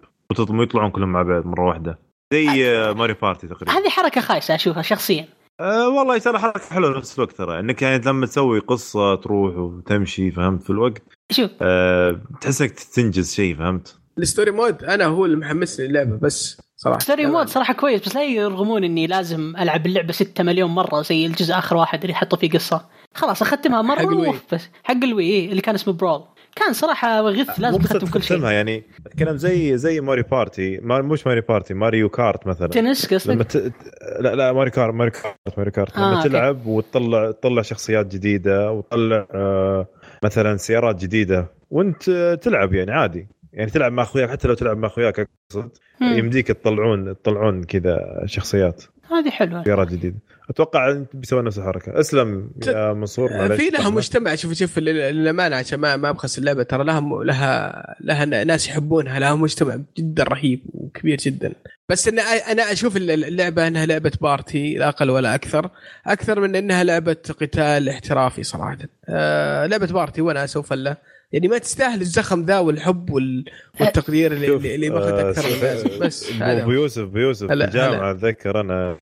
[0.50, 2.00] ويطلعون كلهم مع بعض مرة واحدة.
[2.34, 2.46] زي
[2.94, 3.72] Mario Party تقريبا.
[3.72, 5.28] هذه حركة خايسة أشوفها شخصيا.
[5.60, 7.60] أه والله ترى حركه حلوة نفس الوقت ترى.
[7.60, 11.02] إنك يعني لما تسوي قصة تروح وتمشي فهمت؟ في الوقت
[11.32, 11.52] شوف.
[11.62, 16.62] أه تحس انك تنجز شيء فهمت؟ ال story mode أنا هو اللي محمسني اللعبة بس
[16.78, 17.00] صراحة.
[17.00, 21.26] story mode صراحة كويس بس لا يرغمون إني لازم ألعب اللعبة 6 مليون مرة زي
[21.26, 22.86] الجزء آخر واحد اللي حطوا فيه قصة.
[23.16, 26.24] خلاص أختمها مرة حق بس حق ال Wii اللي كان اسمه Brawl
[26.60, 28.44] كان صراحة غث لازم تختم كل شيء.
[28.44, 32.68] يعني اتكلم زي زي Mario Party ما مش Mario Party Mario Kart مثلا.
[32.68, 33.74] تنس قصدك؟ ت...
[34.20, 38.72] لا لا Mario Kart Mario Kart Mario Kart لما آه تلعب وتطلع تطلع شخصيات جديدة
[38.72, 39.88] وتطلع آه
[40.24, 43.28] مثلا سيارات جديدة وانت تلعب يعني عادي.
[43.54, 45.70] يعني تلعب مع أخوياك حتى لو تلعب مع أخوياك أقصد.
[46.02, 48.84] يمديك تطلعون تطلعون كذا شخصيات.
[49.12, 49.64] هذه حلوة.
[49.64, 50.16] سيارات جديدة.
[50.50, 52.00] أتوقع بيسوي نفس الحركة.
[52.00, 56.84] أسلم يا منصور في لها مجتمع شوف شوف للأمانة عشان ما ما أبخس اللعبة ترى
[56.84, 61.54] لها لها لها ناس يحبونها لها مجتمع جدا رهيب وكبير جدا.
[61.90, 65.70] بس إن أنا أشوف اللعبة إنها لعبة party لا أقل ولا أكثر.
[66.06, 68.78] أكثر من إنها لعبة قتال احترافي صراحة.
[69.10, 70.98] آه لعبة party وأنا سوف لا.
[71.32, 73.46] يعني ما تستاهل الزخم ذا والحب وال...
[73.80, 78.98] والتقدير اللي اللي باخذ أكثر من بس أبو يوسف أبو يوسف في الجامعة أتذكر أنا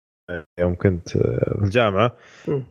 [0.59, 2.15] يوم كنت في الجامعة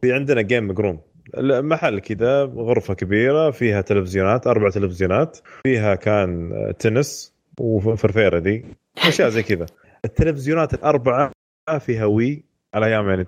[0.01, 1.01] في عندنا game room
[1.39, 8.65] محل كذا غرفة كبيرة فيها تلفزيونات أربع تلفزيونات فيها كان تنس وفرفيرة ذي
[8.99, 9.67] أشياء زي كذا.
[10.05, 11.33] التلفزيونات الأربعة
[11.79, 12.45] فيها Wii
[12.75, 13.23] على أيام يعني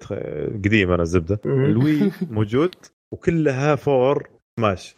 [0.64, 1.40] قديمة أنا الزبدة.
[1.46, 2.74] ال Wii موجود
[3.12, 4.30] وكلها for
[4.60, 4.96] Smash.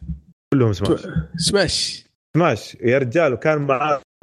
[0.52, 1.06] كلهم سماش.
[1.36, 2.04] سماش.
[2.36, 2.76] سماش.
[2.80, 3.66] يا رجال وكان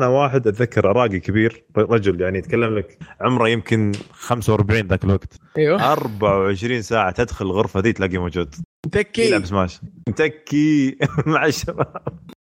[0.02, 5.34] معانا واحد أتذكر عراقي كبير رجل يعني يتكلم لك عمره يمكن 45 ذاك الوقت.
[5.58, 5.92] أيوه.
[5.92, 8.56] 24 ساعة تدخل الغرفة ذي تلاقيه موجود.
[8.86, 9.28] متكي.
[9.28, 10.98] يلعب سماش متكي.
[11.26, 11.98] مع الشباب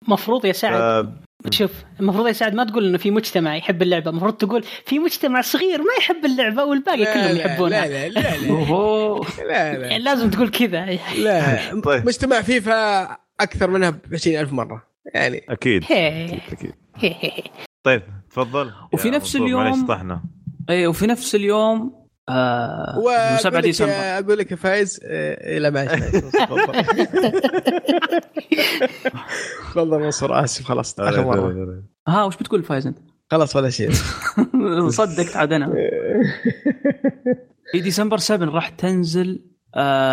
[0.07, 1.12] المفروض يا سعد آه
[1.50, 4.11] شوف المفروض يا سعد ما تقول إنه في مجتمع يحب اللعبة.
[4.11, 7.86] المفروض تقول في مجتمع صغير ما يحب اللعبة والباقي كلهم يحبونها.
[7.86, 9.88] لا لا لا لا, لا, لا.
[9.88, 10.86] يعني لازم تقول كذا.
[11.18, 11.80] لا.
[11.80, 12.07] طيب.
[12.07, 13.02] مجتمع فيفا
[13.40, 14.93] أكثر منها ب 20000 مرة.
[15.14, 15.44] يعني.
[15.48, 16.72] أكيد أكيد أكيد.
[17.84, 18.72] طيب تفضل.
[18.92, 20.22] وفي نفس اليوم معليش طحنا.
[20.70, 23.92] اي وفي نفس اليوم آه 7 ديسمبر.
[23.92, 26.16] أقول لك يا فايز إيه لا معلش
[29.70, 31.82] تفضل منصور آسف خلاص آخر مرة.
[32.09, 32.98] ها وش بتقول فايز أنت؟
[33.30, 33.90] خلاص ولا شيء.
[34.88, 35.72] صدقت عاد أنا.
[37.72, 39.44] في ديسمبر 7 راح تنزل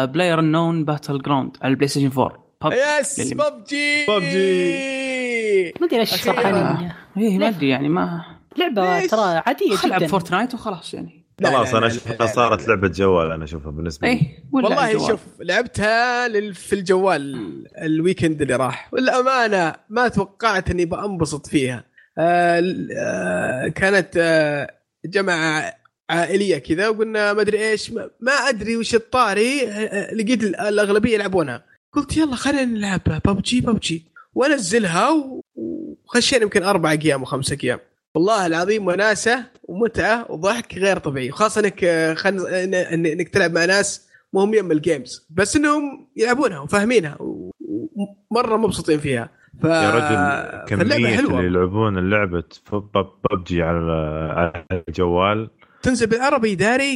[0.03, 7.47] PlayerUnknown's Battlegrounds على البلاي ستيشن 4 يس ببجي ببجي ما أدري إيش فرحانين إيه ما
[7.47, 8.21] أدري يعني ما
[8.57, 9.85] لعبة ترى عادية جدا.
[9.85, 11.21] العب فورتنايت وخلاص يعني.
[11.43, 14.13] خلاص أنا أشوفها صارت لعبة جوال أنا أشوفها بالنسبة لي.
[14.13, 17.35] إيه والله شوف لعبتها في الجوال
[17.77, 18.89] ال weekend اللي راح.
[18.93, 21.83] والأمانة ما توقعت إني بأنبسط فيها.
[22.17, 22.63] آه
[22.97, 24.73] آه كانت آه
[25.05, 25.73] جماعة
[26.09, 29.65] عائلية كذا وقلنا ما أدري إيش ما أدري وش الطاري
[30.13, 31.70] لقيت الأغلبية يلعبونها.
[31.93, 35.09] قلت يلا خلينا نلعب ببجي ببجي وانزلها
[35.55, 37.79] وخشينا يمكن أربع أيام وخمسة أيام.
[38.15, 41.31] والله العظيم وناسة ومتعة وضحك غير طبيعي.
[41.31, 42.39] خاصة إنك آه، خن...
[42.75, 49.29] إنك تلعب مع ناس مو هم يم الجيمز بس إنهم يلعبونها وفاهمينها ومره مبسوطين فيها.
[49.61, 49.65] ف...
[49.65, 51.39] يا رجل كمية حلوة.
[51.39, 53.91] اللي يلعبون لعبة ببجي على
[54.35, 55.49] على الجوال.
[55.81, 56.95] تنزل بالعربي داري؟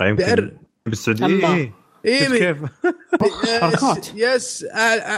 [0.00, 0.52] يمكن بأر...
[0.86, 1.72] بالسعودية.
[2.04, 2.58] إيه كيف
[3.62, 4.08] حركات.
[4.14, 4.66] يس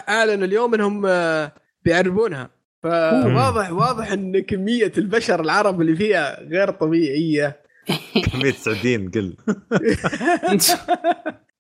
[0.09, 1.53] اعلنوا اليوم إنهم آه،
[1.85, 2.51] بيعربونها.
[2.83, 7.57] فواضح واضح إن كمية البشر العرب اللي فيها غير طبيعية.
[8.33, 9.37] كمية سعوديين قل.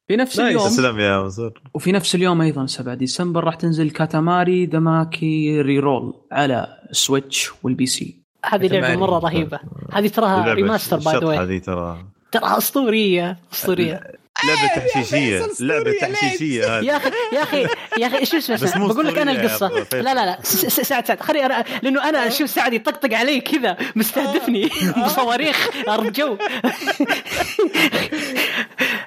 [0.08, 1.60] في نفس اليوم تسلم يا منصور.
[1.74, 8.22] وفي نفس اليوم أيضا 7 ديسمبر راح تنزل Katamari Damacy Reroll على سويتش وال PC.
[8.44, 9.60] هذه لعبة مرة رهيبة.
[9.92, 14.00] هذه تراها remaster by the هذه ترى ترى أسطورية أسطورية.
[14.44, 15.46] لعبة تحشيشية.
[15.60, 17.66] لعبة تحشيشية يا أخي يا أخي
[17.98, 19.68] يا أخي شو اسمه بقول لك أنا القصة.
[19.92, 20.38] لا لا لا.
[20.42, 24.70] سعد سعد خلي لأنه أنا أشوف سعد يطقطق علي كذا مستهدفني.
[25.06, 26.36] بصواريخ ارض جو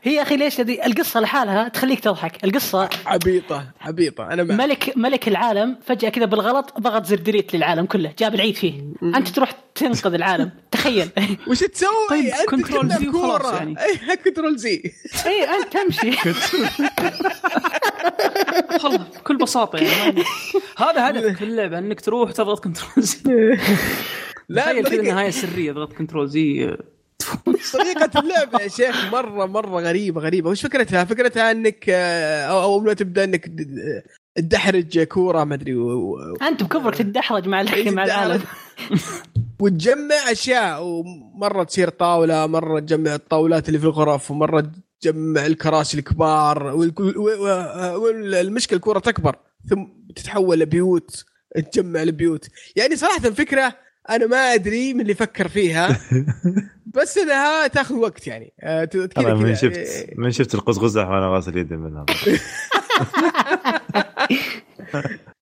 [0.04, 2.44] هي يا أخي ليش القصة لحالها تخليك تضحك.
[2.44, 4.34] القصة عبيطة عبيطة.
[4.34, 8.84] أنا ملك ملك العالم فجأة كذا بالغلط ضغط زر delete للعالم كله جاب العيد فيه.
[9.04, 10.52] أنت تروح تنقذ العالم.
[10.72, 11.10] تخيل.
[11.48, 13.76] وش تسوي؟ طيب control Z وخلاص يعني.
[14.10, 14.84] أي control Z
[15.26, 16.10] إي أنت تمشي.
[18.84, 20.24] والله بكل بساطة يعني.
[20.78, 23.58] هذا هدفك في اللعبه إنك تروح تضغط control Z
[24.50, 26.78] لا تخيل كذا النهايه سرية تضغط control Z
[27.74, 30.50] طريقة اللعبة يا شيخ مرة مرة غريبة غريبة.
[30.50, 33.52] وش فكرتها؟ فكرتها إنك آه، أو اول ما تبدأ إنك
[34.36, 36.36] تدحرج كورة ما أدري و...
[36.42, 38.42] أنت بكبرك تدحرج مع مع العالم
[39.62, 44.72] وتجمع أشياء ومرة تصير طاولة مرة تجمع الطاولات اللي في الغرف ومرة
[45.02, 46.76] تجمع الكراسي الكبار
[47.96, 49.36] والمشكلة الكورة تكبر
[49.70, 51.26] ثم تتحول لبيوت
[51.72, 53.76] تجمع البيوت يعني صراحة فكرة
[54.10, 56.00] أنا ما أدري من اللي فكر فيها.
[56.96, 58.54] بس إنها تاخذ وقت يعني.
[58.60, 60.14] آه، كذا من شفت إيه.
[60.18, 62.06] من شفت القزقزة وأنا غاسل يدي منها.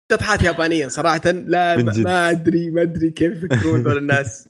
[0.09, 4.47] تضحات يابانيا صراحة لا ما ادري ما أدري كيف يفكرون دول الناس.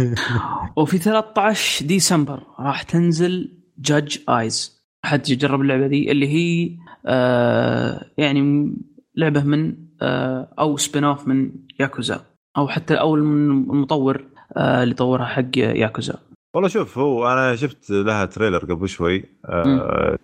[0.76, 6.76] وفي 13 ديسمبر راح تنزل جادج ايز حد يجرب اللعبة دي اللي هي
[7.06, 8.72] آه يعني
[9.16, 12.24] لعبة من آه أو spin-off من ياكوزا
[12.56, 14.24] أو حتى أو المطور
[14.56, 16.18] آه اللي طورها حق ياكوزا
[16.56, 19.24] والله شوف هو أنا شفت لها trailer قبل شوي.
[19.44, 20.18] آه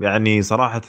[0.00, 0.82] يعني صراحة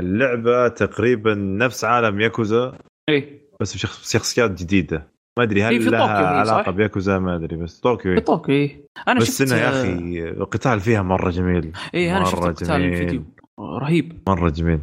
[0.00, 2.78] اللعبة تقريبا نفس عالم ياكوزا
[3.08, 3.40] إي.
[3.60, 5.08] بس بشخصيات جديدة.
[5.38, 8.68] ما أدري هل لها علاقة بياكوزا؟ ما أدري بس طوكيو في طوكيو.
[9.08, 11.72] أنا بس انها يا أخي القتال فيها مرة جميل.
[11.94, 13.24] إي أنا شفت القتال الفيديو
[13.60, 14.22] رهيب.
[14.28, 14.80] مرة جميل.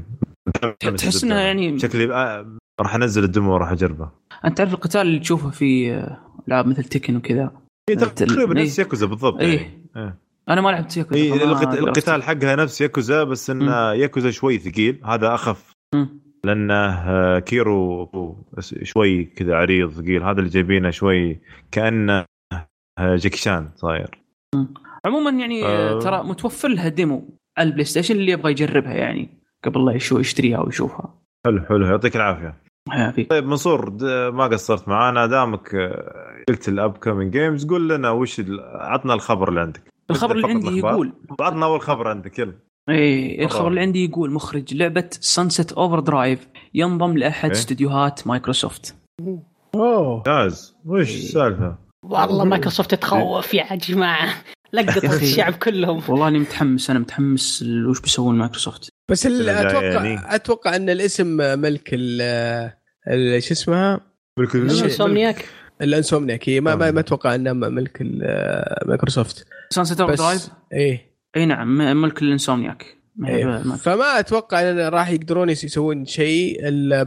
[0.79, 4.09] تحس انها يعني شكلي آه، راح أنزل الدمو وراح أجربه.
[4.45, 6.03] أنت تعرف القتال اللي تشوفه في
[6.47, 9.39] العاب مثل تكن وكذا؟ تقريبا نفس ياكوزا بالضبط.
[9.39, 9.57] إيه.
[9.57, 9.89] يعني.
[9.95, 10.17] إيه.
[10.49, 11.33] أنا ما لعبت ياكوزا إيه
[11.79, 15.01] القتال حقها نفس ياكوزا بس انه ياكوزا شوي ثقيل.
[15.05, 15.71] هذا أخف.
[16.43, 18.09] لأنه آه، كيرو
[18.83, 20.23] شوي كذا عريض ثقيل.
[20.23, 21.39] هذا اللي جايبينه شوي
[21.71, 22.25] كأنه
[22.99, 24.23] آه، جاكي شان صاير.
[25.05, 29.29] عموما يعني آه ترى متوفر لها demo على البلاي ستيشن اللي يبغى يجربها يعني
[29.63, 31.85] قبل لا يشتريها ويشوفها حلو حلو.
[31.85, 32.66] يعطيك العافية.
[32.91, 33.89] حياتي طيب منصور
[34.31, 35.25] ما قصرت معانا.
[35.25, 38.41] دامك آه، قلت ال upcoming games قول لنا وش
[38.73, 39.81] عطنا الخبر اللي عندك.
[40.09, 41.13] الخبر اللي عندي يقول.
[41.39, 42.53] عطنا أول خبر عندك يلا.
[42.89, 48.95] إيه الخبر اللي عندي يقول مخرج لعبة Sunset Overdrive ينضم لأحد إيه؟ استديوهات مايكروسوفت.
[49.75, 50.15] أوه.
[50.17, 50.75] ممتاز.
[50.85, 54.29] وش السالفة؟ والله مايكروسوفت تخوف يا جماعة.
[54.73, 56.01] لقطت الشعب كلهم.
[56.07, 58.89] والله أني متحمس أنا متحمس وش بيسوون مايكروسوفت.
[59.09, 60.35] بس أتوقع يعني.
[60.35, 61.27] أتوقع أن الاسم
[61.61, 61.89] ملك
[63.39, 64.01] شو اسمها؟
[64.39, 65.45] ملك ال Insomniac.
[65.81, 66.49] ال Insomniac.
[66.49, 67.97] هي ما, ما, ما أتوقع أنها ملك
[68.85, 69.45] مايكروسوفت.
[69.69, 71.11] Sunset Overdrive؟ إيه.
[71.35, 72.97] إي نعم ملك ال Insomniac.
[73.25, 73.57] إيه.
[73.59, 77.03] فما أتوقع أن راح يقدرون يسوون شيء إلا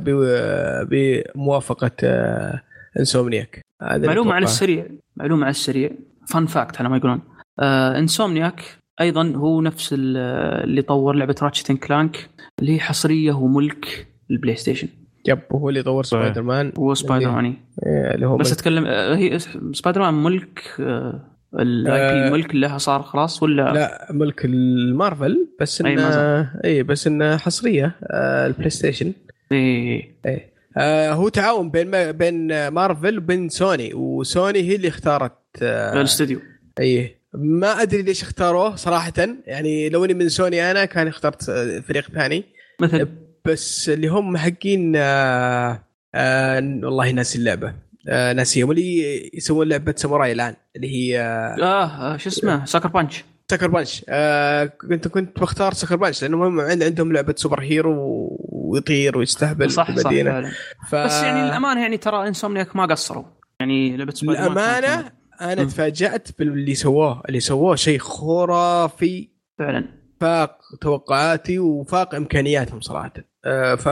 [0.84, 2.62] بموافقة آه،
[2.98, 3.64] Insomniac.
[3.82, 4.86] معلومة على السريع.
[5.16, 5.90] معلومة على السريع.
[6.28, 7.20] fun fact على ما يقولون.
[7.61, 8.62] آه Insomniac
[9.00, 12.30] أيضا هو نفس اللي طور لعبة Ratchet & Clank
[12.61, 14.88] اللي هي حصرية وملك البلاي ستيشن
[15.28, 17.54] yep هو اللي طور سبايدر مان هو سبايدر مان
[17.86, 19.38] اللي هو بس أتكلم آه، هي
[19.72, 21.20] سبايدر مان ملك آه،
[21.59, 27.06] ال IP آه ملك لها صار خلاص ولا؟ لا ملك المارفل بس إنه إي بس
[27.06, 29.12] إنه حصرية آه البلاي ستيشن
[29.52, 30.52] إي إي.
[30.76, 35.32] آه هو تعاون بين بين مارفل وبين سوني وسوني هي اللي اختارت
[35.62, 36.40] آه الاستوديو.
[36.80, 37.19] إي.
[37.35, 39.12] ما أدري ليش اختاروه صراحة.
[39.47, 41.43] يعني لو إني من سوني أنا كان اخترت
[41.89, 42.45] فريق ثاني.
[42.81, 43.09] مثل
[43.45, 45.83] بس اللي هم حقين آه
[46.14, 47.74] آه والله ناسي اللعبة.
[48.09, 53.24] آه ناسيهم اللي يسوون لعبة ساموراي الآن اللي هي آه, آه شو اسمه؟ Sucker Punch.
[53.51, 54.05] Sucker Punch.
[54.09, 57.96] آه كنت كنت بختار Sucker Punch لأنه هم عندهم لعبة superhero
[58.41, 60.51] ويطير ويستهبل صح في المدينة صح
[60.91, 60.95] ف...
[60.95, 63.24] بس يعني الأمانة يعني ترى إنسومنياك ما قصروا.
[63.61, 69.28] يعني لعبة سبايدر الأمانة أنا تفاجأت باللي سووه اللي سووه شيء خرافي.
[69.59, 69.84] فعلا.
[70.20, 73.12] فاق توقعاتي وفاق إمكانياتهم صراحة.
[73.45, 73.88] آه ف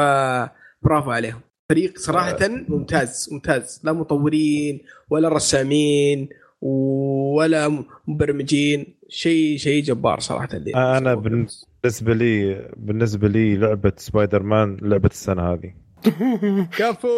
[0.82, 1.40] برافو عليهم.
[1.68, 2.38] فريق صراحة
[2.68, 3.80] ممتاز ممتاز.
[3.84, 4.80] لا مطورين
[5.10, 6.28] ولا رسامين
[6.60, 8.98] ولا مبرمجين.
[9.08, 15.42] شيء شيء جبار صراحة اللي أنا بالنسبة لي بالنسبة لي لعبة سبايدر مان لعبة السنة
[15.52, 15.74] هذه.
[16.78, 17.08] كفو!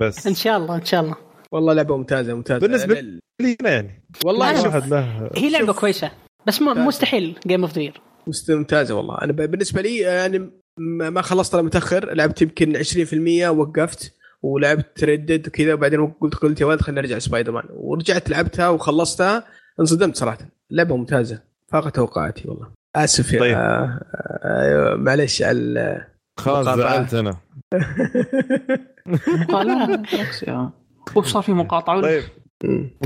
[0.00, 0.26] بس.
[0.26, 1.31] إن شاء الله إن شاء الله.
[1.52, 2.60] والله لعبة ممتازة ممتازة.
[2.60, 3.00] بالنسبة
[3.40, 4.02] لي يعني.
[4.24, 5.30] والله واحد له.
[5.36, 6.10] هي لعبة كويسة
[6.46, 7.92] بس مستحيل game of the
[8.50, 9.18] ممتازه والله.
[9.22, 12.14] أنا بالنسبة لي يعني ما خلصت متأخر.
[12.14, 14.14] لعبت يمكن 20% وقفت.
[14.42, 18.68] ولعبت Red Dead وكذا وبعدين قلت قلت يا ولد خلينا نرجع سبايدر مان ورجعت لعبتها
[18.68, 19.44] وخلصتها
[19.80, 20.38] انصدمت صراحة.
[20.70, 21.42] لعبة ممتازة.
[21.68, 22.68] فاق توقعاتي والله.
[22.96, 23.54] آسف يا طيب.
[23.56, 24.00] آه
[24.44, 26.06] آه معلش على
[26.38, 27.36] خلاص زعلت أنا.
[31.16, 32.22] وش صار في مقاطعة طيب.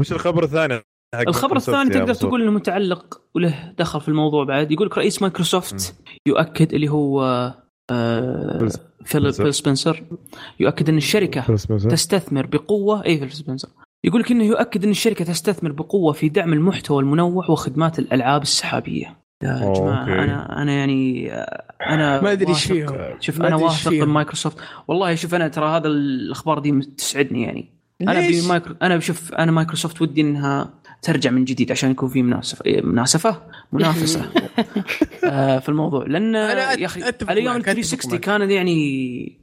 [0.01, 0.81] وش الخبر الثاني
[1.15, 4.73] الخبر الثاني تقدر تقول إنه متعلق وله دخل في الموضوع بعد.
[4.73, 5.95] يقول لك رئيس مايكروسوفت
[6.29, 7.23] يؤكد اللي هو
[7.91, 8.69] آه
[9.05, 10.03] فيل فيل سبنسر.
[10.61, 11.57] يؤكد إن الشركة
[11.89, 13.69] تستثمر بقوة اي فيل سبنسر.
[14.05, 19.27] يقول لك إنه يؤكد إن الشركة تستثمر بقوة في دعم المحتوى المنوع وخدمات الألعاب السحابية.
[19.43, 20.13] يا جماعة okay.
[20.13, 21.33] أنا أنا يعني
[21.87, 24.59] أنا ما أدري إيش فيهم شوف أنا واثق بمايكروسوفت.
[24.89, 27.76] والله شوف أنا ترى هذا الأخبار دي تسعدني يعني.
[28.01, 32.65] أنا بمايكرو أنا بشوف أنا مايكروسوفت ودي إنها ترجع من جديد عشان يكون في مناسفه
[32.67, 33.43] إيه، مناسفه
[33.73, 34.31] منافسة.
[35.25, 36.07] آه، في الموضوع.
[36.07, 39.39] لأن يا أخي الأيام 360 كانت يعني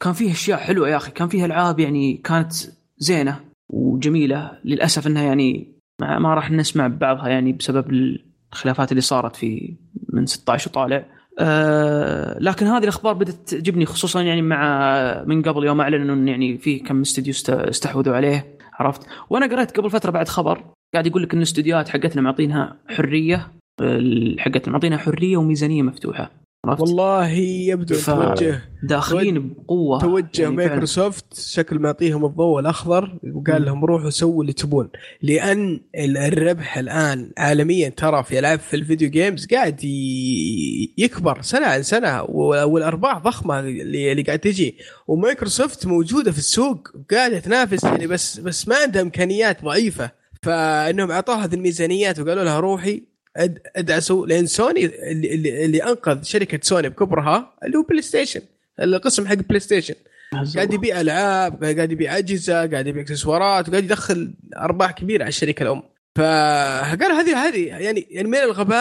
[0.00, 1.10] كان فيها أشياء حلوة يا أخي.
[1.10, 2.52] كان فيها ألعاب يعني كانت
[2.98, 4.58] زينة وجميلة.
[4.64, 8.16] للأسف إنها يعني ما راح نسمع بعضها يعني بسبب
[8.52, 9.76] الخلافات اللي صارت في
[10.12, 11.04] من 16 وطالع
[11.40, 16.58] آه لكن هذه الأخبار بدأت تعجبني خصوصا يعني مع من قبل يوم اعلنوا إنه يعني
[16.58, 20.64] في كم استديو استحوذوا عليه عرفت؟ وأنا قريت قبل فترة بعد خبر
[20.94, 23.52] قاعد يقول لك إن الاستديوهات حقتنا معطينها حرية
[24.38, 26.30] حقتنا معطينها حرية وميزانية مفتوحة.
[26.70, 30.00] عرفت؟ والله يبدو توجه داخلين بقوة.
[30.00, 34.88] توجه يعني مايكروسوفت شكل معطيهم الضوء الأخضر وقال لهم روحوا سووا اللي تبون.
[35.22, 39.84] لأن الربح الآن عالميا ترى في ألعاب في ال video games قاعد
[40.98, 44.76] يكبر سنة عن سنة والأرباح ضخمة اللي قاعد تجي.
[45.08, 50.10] ومايكروسوفت موجودة في السوق قاعدة تنافس يعني بس بس ما عندها إمكانيات ضعيفة.
[50.42, 53.02] فإنهم أعطوها هذه الميزانيات وقالوا لها روحي
[53.76, 58.40] ادعسوا لأن سوني اللي, اللي, اللي أنقذ شركة سوني بكبرها اللي هو بلاي ستيشن
[58.80, 59.94] القسم حق بلاي ستيشن
[60.54, 65.62] قاعد يبيع ألعاب قاعد يبيع أجهزة قاعد يبيع إكسسوارات وقاعد يدخل أرباح كبيرة على الشركة
[65.62, 65.82] الأم.
[66.16, 68.78] فقال هذه هذه يعني يعني من الغباء